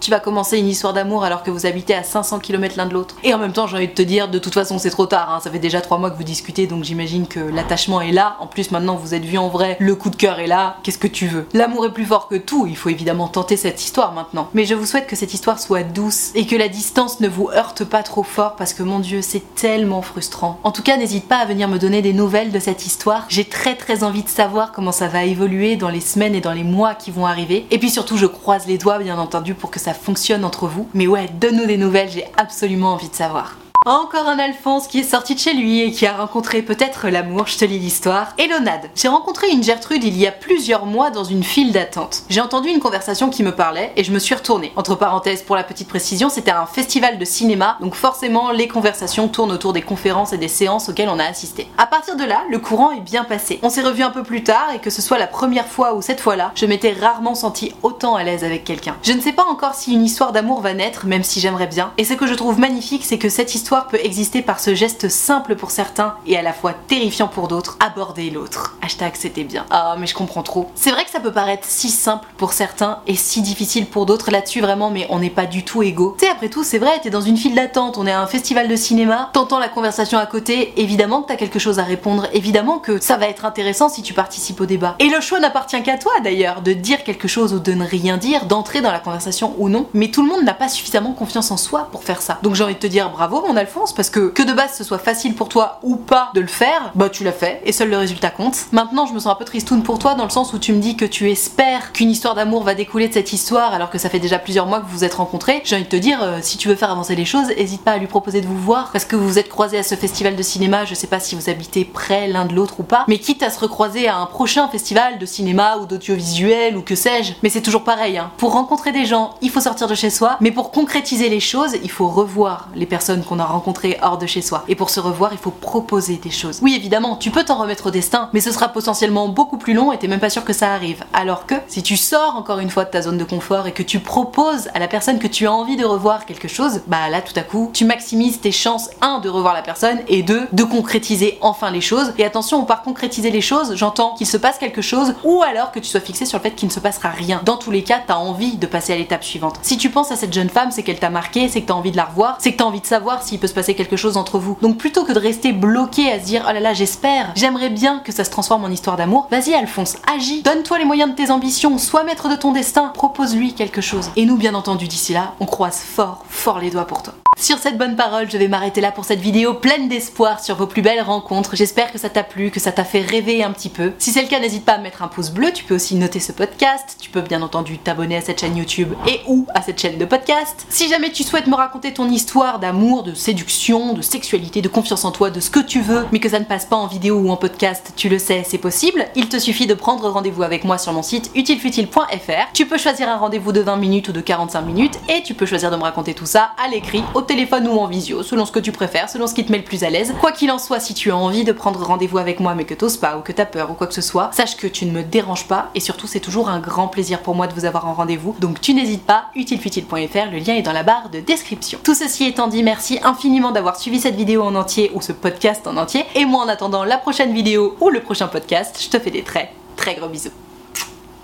Tu 0.00 0.10
vas 0.10 0.18
commencer 0.18 0.58
une 0.58 0.66
histoire 0.66 0.92
d'amour 0.92 1.22
alors 1.22 1.44
que 1.44 1.52
vous 1.52 1.64
habitez 1.64 1.94
à 1.94 2.02
500 2.02 2.40
km 2.40 2.74
l'un 2.76 2.86
de 2.86 2.92
l'autre. 2.92 3.14
Et 3.22 3.32
en 3.34 3.38
même 3.38 3.52
temps, 3.52 3.68
j'ai 3.68 3.76
envie 3.76 3.86
de 3.86 3.92
te 3.92 4.02
dire, 4.02 4.28
de 4.28 4.40
toute 4.40 4.52
façon, 4.52 4.78
c'est 4.78 4.90
trop 4.90 5.06
tard. 5.06 5.32
hein. 5.32 5.38
Ça 5.40 5.48
fait 5.48 5.60
déjà 5.60 5.80
trois 5.80 5.96
mois 5.98 6.10
que 6.10 6.16
vous 6.16 6.24
discutez, 6.24 6.66
donc 6.66 6.82
j'imagine 6.82 7.28
que 7.28 7.38
l'attachement 7.38 8.00
est 8.00 8.10
là. 8.10 8.36
En 8.40 8.48
plus, 8.48 8.72
maintenant, 8.72 8.96
vous 8.96 9.14
êtes 9.14 9.24
vus 9.24 9.38
en 9.38 9.48
vrai, 9.48 9.76
le 9.78 9.94
coup 9.94 10.10
de 10.10 10.16
cœur 10.16 10.40
est 10.40 10.48
là. 10.48 10.78
Qu'est-ce 10.82 10.98
que 10.98 11.06
tu 11.06 11.28
veux? 11.28 11.46
L'amour 11.54 11.86
est 11.86 11.92
plus 11.92 12.04
fort 12.04 12.26
que 12.26 12.34
tout. 12.34 12.66
Il 12.66 12.76
faut 12.76 12.88
évidemment 12.88 13.28
tenter 13.28 13.56
cette 13.56 13.80
histoire 13.80 14.12
maintenant. 14.12 14.48
Mais 14.54 14.64
je 14.64 14.74
vous 14.74 14.86
souhaite 14.86 15.06
que 15.06 15.14
cette 15.14 15.34
histoire 15.34 15.60
soit 15.60 15.84
douce 15.84 16.32
et 16.34 16.46
que 16.48 16.56
la 16.56 16.66
distance 16.66 17.20
ne 17.20 17.28
vous 17.28 17.48
heurte 17.50 17.84
pas 17.84 18.02
trop 18.02 18.24
fort 18.24 18.56
parce 18.56 18.74
que 18.74 18.82
mon 18.82 18.98
Dieu, 18.98 19.22
c'est 19.22 19.54
tellement 19.54 20.02
frustrant. 20.02 20.58
En 20.64 20.72
tout 20.72 20.82
cas, 20.82 20.96
n'hésite 20.96 21.28
pas 21.28 21.36
à 21.36 21.44
venir 21.44 21.68
me 21.68 21.78
donner 21.78 22.02
des 22.02 22.12
nouvelles 22.12 22.50
de 22.50 22.58
cette 22.58 22.86
histoire. 22.86 23.26
J'ai 23.28 23.44
très 23.44 23.76
très 23.76 24.02
envie 24.02 24.24
de 24.24 24.28
savoir 24.28 24.72
comment 24.72 24.90
ça 24.90 25.06
va 25.06 25.22
évoluer 25.22 25.76
dans 25.76 25.90
les 25.90 26.00
semaines 26.00 26.34
et 26.34 26.40
dans 26.40 26.52
les 26.52 26.64
mois 26.64 26.96
qui 26.96 27.12
vont 27.12 27.26
arriver. 27.26 27.66
Et 27.70 27.78
puis 27.78 27.90
surtout, 27.90 28.16
je 28.16 28.26
croise 28.26 28.66
les 28.66 28.78
doigts, 28.78 28.98
bien 28.98 29.16
entendu, 29.16 29.31
pour 29.58 29.70
que 29.70 29.80
ça 29.80 29.94
fonctionne 29.94 30.44
entre 30.44 30.66
vous. 30.66 30.88
Mais 30.94 31.06
ouais, 31.06 31.28
donne-nous 31.40 31.66
des 31.66 31.78
nouvelles, 31.78 32.10
j'ai 32.10 32.26
absolument 32.36 32.92
envie 32.92 33.08
de 33.08 33.14
savoir. 33.14 33.56
Encore 33.84 34.28
un 34.28 34.38
Alphonse 34.38 34.86
qui 34.86 35.00
est 35.00 35.02
sorti 35.02 35.34
de 35.34 35.40
chez 35.40 35.54
lui 35.54 35.80
et 35.80 35.90
qui 35.90 36.06
a 36.06 36.16
rencontré 36.16 36.62
peut-être 36.62 37.08
l'amour, 37.08 37.48
je 37.48 37.58
te 37.58 37.64
lis 37.64 37.80
l'histoire. 37.80 38.32
Hello 38.38 38.60
Nad, 38.60 38.88
j'ai 38.94 39.08
rencontré 39.08 39.50
une 39.50 39.64
Gertrude 39.64 40.04
il 40.04 40.16
y 40.16 40.24
a 40.24 40.30
plusieurs 40.30 40.86
mois 40.86 41.10
dans 41.10 41.24
une 41.24 41.42
file 41.42 41.72
d'attente. 41.72 42.22
J'ai 42.28 42.40
entendu 42.40 42.68
une 42.68 42.78
conversation 42.78 43.28
qui 43.28 43.42
me 43.42 43.50
parlait 43.50 43.92
et 43.96 44.04
je 44.04 44.12
me 44.12 44.20
suis 44.20 44.36
retournée. 44.36 44.72
Entre 44.76 44.94
parenthèses, 44.94 45.42
pour 45.42 45.56
la 45.56 45.64
petite 45.64 45.88
précision, 45.88 46.28
c'était 46.28 46.52
un 46.52 46.66
festival 46.66 47.18
de 47.18 47.24
cinéma, 47.24 47.76
donc 47.80 47.96
forcément 47.96 48.52
les 48.52 48.68
conversations 48.68 49.26
tournent 49.26 49.50
autour 49.50 49.72
des 49.72 49.82
conférences 49.82 50.32
et 50.32 50.38
des 50.38 50.46
séances 50.46 50.88
auxquelles 50.88 51.08
on 51.08 51.18
a 51.18 51.24
assisté. 51.24 51.66
À 51.76 51.86
partir 51.86 52.14
de 52.14 52.22
là, 52.22 52.42
le 52.50 52.60
courant 52.60 52.92
est 52.92 53.00
bien 53.00 53.24
passé. 53.24 53.58
On 53.64 53.68
s'est 53.70 53.82
revu 53.82 54.04
un 54.04 54.10
peu 54.10 54.22
plus 54.22 54.44
tard 54.44 54.68
et 54.72 54.78
que 54.78 54.90
ce 54.90 55.02
soit 55.02 55.18
la 55.18 55.26
première 55.26 55.66
fois 55.66 55.94
ou 55.94 56.02
cette 56.02 56.20
fois-là, 56.20 56.52
je 56.54 56.66
m'étais 56.66 56.92
rarement 56.92 57.34
senti 57.34 57.72
autant 57.82 58.14
à 58.14 58.22
l'aise 58.22 58.44
avec 58.44 58.62
quelqu'un. 58.62 58.96
Je 59.02 59.12
ne 59.12 59.20
sais 59.20 59.32
pas 59.32 59.46
encore 59.46 59.74
si 59.74 59.92
une 59.92 60.04
histoire 60.04 60.30
d'amour 60.30 60.60
va 60.60 60.72
naître, 60.72 61.04
même 61.04 61.24
si 61.24 61.40
j'aimerais 61.40 61.66
bien. 61.66 61.92
Et 61.98 62.04
ce 62.04 62.14
que 62.14 62.28
je 62.28 62.34
trouve 62.34 62.60
magnifique, 62.60 63.04
c'est 63.04 63.18
que 63.18 63.28
cette 63.28 63.56
histoire 63.56 63.71
peut 63.80 63.98
exister 64.02 64.42
par 64.42 64.60
ce 64.60 64.74
geste 64.74 65.08
simple 65.08 65.56
pour 65.56 65.70
certains 65.70 66.14
et 66.26 66.36
à 66.36 66.42
la 66.42 66.52
fois 66.52 66.74
terrifiant 66.74 67.28
pour 67.28 67.48
d'autres, 67.48 67.78
aborder 67.80 68.30
l'autre. 68.30 68.76
Hashtag 68.82 69.12
c'était 69.14 69.44
bien. 69.44 69.64
Ah 69.70 69.96
mais 69.98 70.06
je 70.06 70.14
comprends 70.14 70.42
trop. 70.42 70.70
C'est 70.74 70.90
vrai 70.90 71.04
que 71.04 71.10
ça 71.10 71.20
peut 71.20 71.32
paraître 71.32 71.66
si 71.66 71.88
simple 71.88 72.28
pour 72.36 72.52
certains 72.52 72.98
et 73.06 73.14
si 73.14 73.42
difficile 73.42 73.86
pour 73.86 74.06
d'autres 74.06 74.30
là-dessus 74.30 74.60
vraiment 74.60 74.90
mais 74.90 75.06
on 75.10 75.18
n'est 75.18 75.30
pas 75.30 75.46
du 75.46 75.64
tout 75.64 75.82
égaux. 75.82 76.16
Tu 76.18 76.26
sais 76.26 76.30
après 76.30 76.48
tout 76.48 76.64
c'est 76.64 76.78
vrai, 76.78 77.00
t'es 77.02 77.10
dans 77.10 77.20
une 77.20 77.36
file 77.36 77.54
d'attente, 77.54 77.96
on 77.98 78.06
est 78.06 78.12
à 78.12 78.20
un 78.20 78.26
festival 78.26 78.68
de 78.68 78.76
cinéma, 78.76 79.30
t'entends 79.32 79.58
la 79.58 79.68
conversation 79.68 80.18
à 80.18 80.26
côté, 80.26 80.72
évidemment 80.76 81.22
que 81.22 81.28
t'as 81.28 81.36
quelque 81.36 81.58
chose 81.58 81.78
à 81.78 81.84
répondre, 81.84 82.28
évidemment 82.32 82.78
que 82.78 83.00
ça 83.00 83.16
va 83.16 83.26
être 83.26 83.44
intéressant 83.44 83.88
si 83.88 84.02
tu 84.02 84.12
participes 84.12 84.60
au 84.60 84.66
débat. 84.66 84.96
Et 84.98 85.08
le 85.08 85.20
choix 85.20 85.40
n'appartient 85.40 85.82
qu'à 85.82 85.98
toi 85.98 86.12
d'ailleurs, 86.22 86.62
de 86.62 86.72
dire 86.72 87.04
quelque 87.04 87.28
chose 87.28 87.54
ou 87.54 87.58
de 87.58 87.72
ne 87.72 87.84
rien 87.84 88.16
dire, 88.16 88.46
d'entrer 88.46 88.80
dans 88.80 88.92
la 88.92 88.98
conversation 88.98 89.54
ou 89.58 89.68
non. 89.68 89.86
Mais 89.94 90.08
tout 90.08 90.22
le 90.22 90.28
monde 90.28 90.44
n'a 90.44 90.54
pas 90.54 90.68
suffisamment 90.68 91.12
confiance 91.12 91.50
en 91.50 91.56
soi 91.56 91.88
pour 91.92 92.04
faire 92.04 92.22
ça. 92.22 92.38
Donc 92.42 92.54
j'ai 92.54 92.64
envie 92.64 92.74
de 92.74 92.78
te 92.78 92.86
dire 92.86 93.10
bravo 93.10 93.42
mon 93.46 93.56
Parce 93.94 94.10
que 94.10 94.28
que 94.28 94.42
de 94.42 94.52
base 94.52 94.74
ce 94.74 94.84
soit 94.84 94.98
facile 94.98 95.34
pour 95.34 95.48
toi 95.48 95.78
ou 95.82 95.96
pas 95.96 96.30
de 96.34 96.40
le 96.40 96.46
faire, 96.46 96.92
bah 96.94 97.08
tu 97.08 97.24
l'as 97.24 97.32
fait 97.32 97.60
et 97.64 97.72
seul 97.72 97.90
le 97.90 97.96
résultat 97.96 98.30
compte. 98.30 98.66
Maintenant 98.72 99.06
je 99.06 99.12
me 99.12 99.18
sens 99.18 99.32
un 99.32 99.36
peu 99.36 99.44
tristoun 99.44 99.82
pour 99.82 99.98
toi 99.98 100.14
dans 100.14 100.24
le 100.24 100.30
sens 100.30 100.52
où 100.52 100.58
tu 100.58 100.72
me 100.72 100.80
dis 100.80 100.96
que 100.96 101.04
tu 101.04 101.30
espères 101.30 101.92
qu'une 101.92 102.10
histoire 102.10 102.34
d'amour 102.34 102.62
va 102.62 102.74
découler 102.74 103.08
de 103.08 103.14
cette 103.14 103.32
histoire 103.32 103.74
alors 103.74 103.90
que 103.90 103.98
ça 103.98 104.08
fait 104.08 104.18
déjà 104.18 104.38
plusieurs 104.38 104.66
mois 104.66 104.80
que 104.80 104.86
vous 104.86 105.04
êtes 105.04 105.14
rencontrés. 105.14 105.62
J'ai 105.64 105.76
envie 105.76 105.84
de 105.84 105.88
te 105.88 105.96
dire, 105.96 106.22
euh, 106.22 106.38
si 106.42 106.56
tu 106.56 106.68
veux 106.68 106.74
faire 106.74 106.90
avancer 106.90 107.14
les 107.14 107.24
choses, 107.24 107.50
hésite 107.56 107.82
pas 107.82 107.92
à 107.92 107.98
lui 107.98 108.06
proposer 108.06 108.40
de 108.40 108.46
vous 108.46 108.58
voir 108.58 108.90
parce 108.92 109.04
que 109.04 109.16
vous 109.16 109.38
êtes 109.38 109.48
croisés 109.48 109.78
à 109.78 109.82
ce 109.82 109.94
festival 109.94 110.36
de 110.36 110.42
cinéma, 110.42 110.84
je 110.84 110.94
sais 110.94 111.06
pas 111.06 111.20
si 111.20 111.34
vous 111.34 111.50
habitez 111.50 111.84
près 111.84 112.28
l'un 112.28 112.44
de 112.44 112.54
l'autre 112.54 112.80
ou 112.80 112.82
pas, 112.82 113.04
mais 113.08 113.18
quitte 113.18 113.42
à 113.42 113.50
se 113.50 113.58
recroiser 113.60 114.08
à 114.08 114.16
un 114.18 114.26
prochain 114.26 114.68
festival 114.68 115.18
de 115.18 115.26
cinéma 115.26 115.78
ou 115.78 115.86
d'audiovisuel 115.86 116.76
ou 116.76 116.82
que 116.82 116.94
sais-je, 116.94 117.32
mais 117.42 117.48
c'est 117.48 117.62
toujours 117.62 117.84
pareil, 117.84 118.18
hein. 118.18 118.30
pour 118.36 118.52
rencontrer 118.52 118.92
des 118.92 119.06
gens, 119.06 119.34
il 119.40 119.50
faut 119.50 119.60
sortir 119.60 119.86
de 119.86 119.94
chez 119.94 120.10
soi, 120.10 120.36
mais 120.40 120.50
pour 120.50 120.70
concrétiser 120.70 121.28
les 121.28 121.40
choses, 121.40 121.76
il 121.82 121.90
faut 121.90 122.08
revoir 122.08 122.68
les 122.74 122.86
personnes 122.86 123.22
qu'on 123.22 123.38
a 123.38 123.44
rencontrées 123.52 123.98
hors 124.02 124.18
de 124.18 124.26
chez 124.26 124.42
soi. 124.42 124.64
Et 124.68 124.74
pour 124.74 124.90
se 124.90 125.00
revoir, 125.00 125.32
il 125.32 125.38
faut 125.38 125.50
proposer 125.50 126.16
des 126.16 126.30
choses. 126.30 126.58
Oui, 126.62 126.74
évidemment, 126.74 127.16
tu 127.16 127.30
peux 127.30 127.44
t'en 127.44 127.58
remettre 127.58 127.86
au 127.86 127.90
destin, 127.90 128.28
mais 128.32 128.40
ce 128.40 128.52
sera 128.52 128.68
potentiellement 128.68 129.28
beaucoup 129.28 129.58
plus 129.58 129.74
long 129.74 129.92
et 129.92 129.98
t'es 129.98 130.08
même 130.08 130.20
pas 130.20 130.30
sûr 130.30 130.44
que 130.44 130.52
ça 130.52 130.72
arrive. 130.72 131.04
Alors 131.12 131.46
que 131.46 131.54
si 131.68 131.82
tu 131.82 131.96
sors 131.96 132.36
encore 132.36 132.58
une 132.58 132.70
fois 132.70 132.84
de 132.84 132.90
ta 132.90 133.02
zone 133.02 133.18
de 133.18 133.24
confort 133.24 133.66
et 133.66 133.72
que 133.72 133.82
tu 133.82 134.00
proposes 134.00 134.68
à 134.74 134.78
la 134.78 134.88
personne 134.88 135.18
que 135.18 135.26
tu 135.26 135.46
as 135.46 135.52
envie 135.52 135.76
de 135.76 135.84
revoir 135.84 136.26
quelque 136.26 136.48
chose, 136.48 136.80
bah 136.86 137.08
là 137.08 137.20
tout 137.20 137.38
à 137.38 137.42
coup, 137.42 137.70
tu 137.72 137.84
maximises 137.84 138.40
tes 138.40 138.52
chances, 138.52 138.90
un, 139.00 139.20
de 139.20 139.28
revoir 139.28 139.54
la 139.54 139.62
personne 139.62 140.00
et 140.08 140.22
deux, 140.22 140.48
de 140.52 140.64
concrétiser 140.64 141.38
enfin 141.40 141.70
les 141.70 141.80
choses. 141.80 142.12
Et 142.18 142.24
attention, 142.24 142.64
par 142.64 142.82
concrétiser 142.82 143.30
les 143.30 143.40
choses, 143.40 143.74
j'entends 143.76 144.14
qu'il 144.14 144.26
se 144.26 144.36
passe 144.36 144.58
quelque 144.58 144.82
chose 144.82 145.14
ou 145.24 145.42
alors 145.42 145.72
que 145.72 145.78
tu 145.78 145.86
sois 145.86 146.00
fixé 146.00 146.24
sur 146.24 146.38
le 146.38 146.42
fait 146.42 146.52
qu'il 146.52 146.68
ne 146.68 146.72
se 146.72 146.80
passera 146.80 147.10
rien. 147.10 147.40
Dans 147.44 147.56
tous 147.56 147.70
les 147.70 147.82
cas, 147.82 148.00
t'as 148.06 148.16
envie 148.16 148.56
de 148.56 148.66
passer 148.66 148.92
à 148.92 148.96
l'étape 148.96 149.24
suivante. 149.24 149.58
Si 149.62 149.76
tu 149.76 149.90
penses 149.90 150.10
à 150.10 150.16
cette 150.16 150.32
jeune 150.32 150.48
femme, 150.48 150.70
c'est 150.70 150.82
qu'elle 150.82 150.98
t'a 150.98 151.10
marqué, 151.10 151.48
c'est 151.48 151.62
que 151.62 151.66
t'as 151.66 151.74
envie 151.74 151.90
de 151.90 151.96
la 151.96 152.04
revoir, 152.04 152.36
c'est 152.38 152.52
que 152.52 152.58
t'as 152.58 152.64
envie 152.64 152.80
de 152.80 152.86
savoir 152.86 153.22
s'il 153.22 153.38
se 153.46 153.54
passer 153.54 153.74
quelque 153.74 153.96
chose 153.96 154.16
entre 154.16 154.38
vous. 154.38 154.56
Donc 154.62 154.78
plutôt 154.78 155.04
que 155.04 155.12
de 155.12 155.18
rester 155.18 155.52
bloqué 155.52 156.10
à 156.10 156.20
se 156.20 156.24
dire 156.24 156.44
oh 156.48 156.52
là 156.52 156.60
là, 156.60 156.74
j'espère, 156.74 157.32
j'aimerais 157.34 157.70
bien 157.70 158.00
que 158.00 158.12
ça 158.12 158.24
se 158.24 158.30
transforme 158.30 158.64
en 158.64 158.68
histoire 158.68 158.96
d'amour, 158.96 159.28
vas-y 159.30 159.54
Alphonse, 159.54 159.96
agis, 160.12 160.42
donne-toi 160.42 160.78
les 160.78 160.84
moyens 160.84 161.10
de 161.10 161.16
tes 161.16 161.30
ambitions, 161.30 161.78
sois 161.78 162.04
maître 162.04 162.28
de 162.28 162.36
ton 162.36 162.52
destin, 162.52 162.88
propose-lui 162.88 163.54
quelque 163.54 163.80
chose. 163.80 164.10
Et 164.16 164.26
nous, 164.26 164.36
bien 164.36 164.54
entendu, 164.54 164.88
d'ici 164.88 165.12
là, 165.12 165.34
on 165.40 165.46
croise 165.46 165.80
fort, 165.80 166.24
fort 166.28 166.58
les 166.58 166.70
doigts 166.70 166.86
pour 166.86 167.02
toi. 167.02 167.14
Sur 167.38 167.58
cette 167.58 167.76
bonne 167.76 167.96
parole, 167.96 168.30
je 168.30 168.36
vais 168.36 168.46
m'arrêter 168.46 168.80
là 168.80 168.92
pour 168.92 169.04
cette 169.04 169.18
vidéo 169.18 169.54
pleine 169.54 169.88
d'espoir 169.88 170.38
sur 170.38 170.54
vos 170.54 170.68
plus 170.68 170.80
belles 170.80 171.00
rencontres. 171.00 171.56
J'espère 171.56 171.90
que 171.90 171.98
ça 171.98 172.08
t'a 172.08 172.22
plu, 172.22 172.52
que 172.52 172.60
ça 172.60 172.70
t'a 172.70 172.84
fait 172.84 173.00
rêver 173.00 173.42
un 173.42 173.50
petit 173.50 173.68
peu. 173.68 173.92
Si 173.98 174.12
c'est 174.12 174.22
le 174.22 174.28
cas, 174.28 174.38
n'hésite 174.38 174.64
pas 174.64 174.74
à 174.74 174.78
mettre 174.78 175.02
un 175.02 175.08
pouce 175.08 175.30
bleu. 175.30 175.50
Tu 175.52 175.64
peux 175.64 175.74
aussi 175.74 175.96
noter 175.96 176.20
ce 176.20 176.30
podcast. 176.30 176.98
Tu 177.00 177.10
peux 177.10 177.20
bien 177.20 177.42
entendu 177.42 177.78
t'abonner 177.78 178.16
à 178.16 178.20
cette 178.20 178.40
chaîne 178.40 178.56
YouTube 178.56 178.92
et 179.08 179.22
ou 179.26 179.46
à 179.54 179.62
cette 179.62 179.80
chaîne 179.80 179.98
de 179.98 180.04
podcast. 180.04 180.66
Si 180.68 180.88
jamais 180.88 181.10
tu 181.10 181.24
souhaites 181.24 181.48
me 181.48 181.56
raconter 181.56 181.92
ton 181.92 182.08
histoire 182.08 182.60
d'amour, 182.60 183.02
de 183.02 183.12
séduction, 183.14 183.92
de 183.94 184.02
sexualité, 184.02 184.62
de 184.62 184.68
confiance 184.68 185.04
en 185.04 185.10
toi, 185.10 185.30
de 185.30 185.40
ce 185.40 185.50
que 185.50 185.60
tu 185.60 185.80
veux, 185.80 186.06
mais 186.12 186.20
que 186.20 186.28
ça 186.28 186.38
ne 186.38 186.44
passe 186.44 186.66
pas 186.66 186.76
en 186.76 186.86
vidéo 186.86 187.16
ou 187.16 187.30
en 187.30 187.36
podcast, 187.36 187.92
tu 187.96 188.08
le 188.08 188.20
sais, 188.20 188.44
c'est 188.46 188.58
possible. 188.58 189.06
Il 189.16 189.28
te 189.28 189.38
suffit 189.40 189.66
de 189.66 189.74
prendre 189.74 190.08
rendez-vous 190.08 190.44
avec 190.44 190.62
moi 190.62 190.78
sur 190.78 190.92
mon 190.92 191.02
site 191.02 191.32
utilefutile.fr. 191.34 192.52
Tu 192.52 192.66
peux 192.66 192.78
choisir 192.78 193.08
un 193.08 193.16
rendez-vous 193.16 193.50
de 193.50 193.62
20 193.62 193.76
minutes 193.78 194.10
ou 194.10 194.12
de 194.12 194.20
45 194.20 194.60
minutes 194.60 195.00
et 195.08 195.24
tu 195.24 195.34
peux 195.34 195.46
choisir 195.46 195.72
de 195.72 195.76
me 195.76 195.82
raconter 195.82 196.14
tout 196.14 196.26
ça 196.26 196.50
à 196.62 196.68
l'écrit, 196.68 197.02
au 197.22 197.24
téléphone 197.24 197.68
ou 197.68 197.78
en 197.78 197.86
visio, 197.86 198.24
selon 198.24 198.44
ce 198.44 198.50
que 198.50 198.58
tu 198.58 198.72
préfères, 198.72 199.08
selon 199.08 199.28
ce 199.28 199.34
qui 199.34 199.44
te 199.44 199.52
met 199.52 199.58
le 199.58 199.64
plus 199.64 199.84
à 199.84 199.90
l'aise. 199.90 200.12
Quoi 200.20 200.32
qu'il 200.32 200.50
en 200.50 200.58
soit, 200.58 200.80
si 200.80 200.92
tu 200.92 201.12
as 201.12 201.16
envie 201.16 201.44
de 201.44 201.52
prendre 201.52 201.80
rendez-vous 201.80 202.18
avec 202.18 202.40
moi 202.40 202.56
mais 202.56 202.64
que 202.64 202.74
t'oses 202.74 202.96
pas 202.96 203.16
ou 203.16 203.20
que 203.20 203.30
t'as 203.30 203.46
peur 203.46 203.70
ou 203.70 203.74
quoi 203.74 203.86
que 203.86 203.94
ce 203.94 204.00
soit, 204.00 204.30
sache 204.32 204.56
que 204.56 204.66
tu 204.66 204.86
ne 204.86 204.90
me 204.90 205.04
déranges 205.04 205.46
pas 205.46 205.70
et 205.76 205.80
surtout 205.80 206.08
c'est 206.08 206.20
toujours 206.20 206.48
un 206.48 206.58
grand 206.58 206.88
plaisir 206.88 207.20
pour 207.20 207.36
moi 207.36 207.46
de 207.46 207.54
vous 207.54 207.64
avoir 207.64 207.86
en 207.86 207.94
rendez-vous. 207.94 208.34
Donc 208.40 208.60
tu 208.60 208.74
n'hésites 208.74 209.06
pas, 209.06 209.26
utilefutile.fr, 209.36 210.30
le 210.32 210.38
lien 210.38 210.54
est 210.54 210.62
dans 210.62 210.72
la 210.72 210.82
barre 210.82 211.10
de 211.10 211.20
description. 211.20 211.78
Tout 211.84 211.94
ceci 211.94 212.24
étant 212.24 212.48
dit, 212.48 212.64
merci 212.64 212.98
infiniment 213.04 213.52
d'avoir 213.52 213.76
suivi 213.78 214.00
cette 214.00 214.16
vidéo 214.16 214.42
en 214.42 214.56
entier 214.56 214.90
ou 214.94 215.00
ce 215.00 215.12
podcast 215.12 215.68
en 215.68 215.76
entier. 215.76 216.04
Et 216.16 216.24
moi 216.24 216.42
en 216.42 216.48
attendant 216.48 216.82
la 216.84 216.98
prochaine 216.98 217.32
vidéo 217.32 217.76
ou 217.80 217.88
le 217.88 218.00
prochain 218.00 218.26
podcast, 218.26 218.80
je 218.82 218.88
te 218.88 218.98
fais 218.98 219.12
des 219.12 219.22
très 219.22 219.52
très 219.76 219.94
gros 219.94 220.08
bisous. 220.08 220.30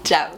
Ciao 0.05 0.38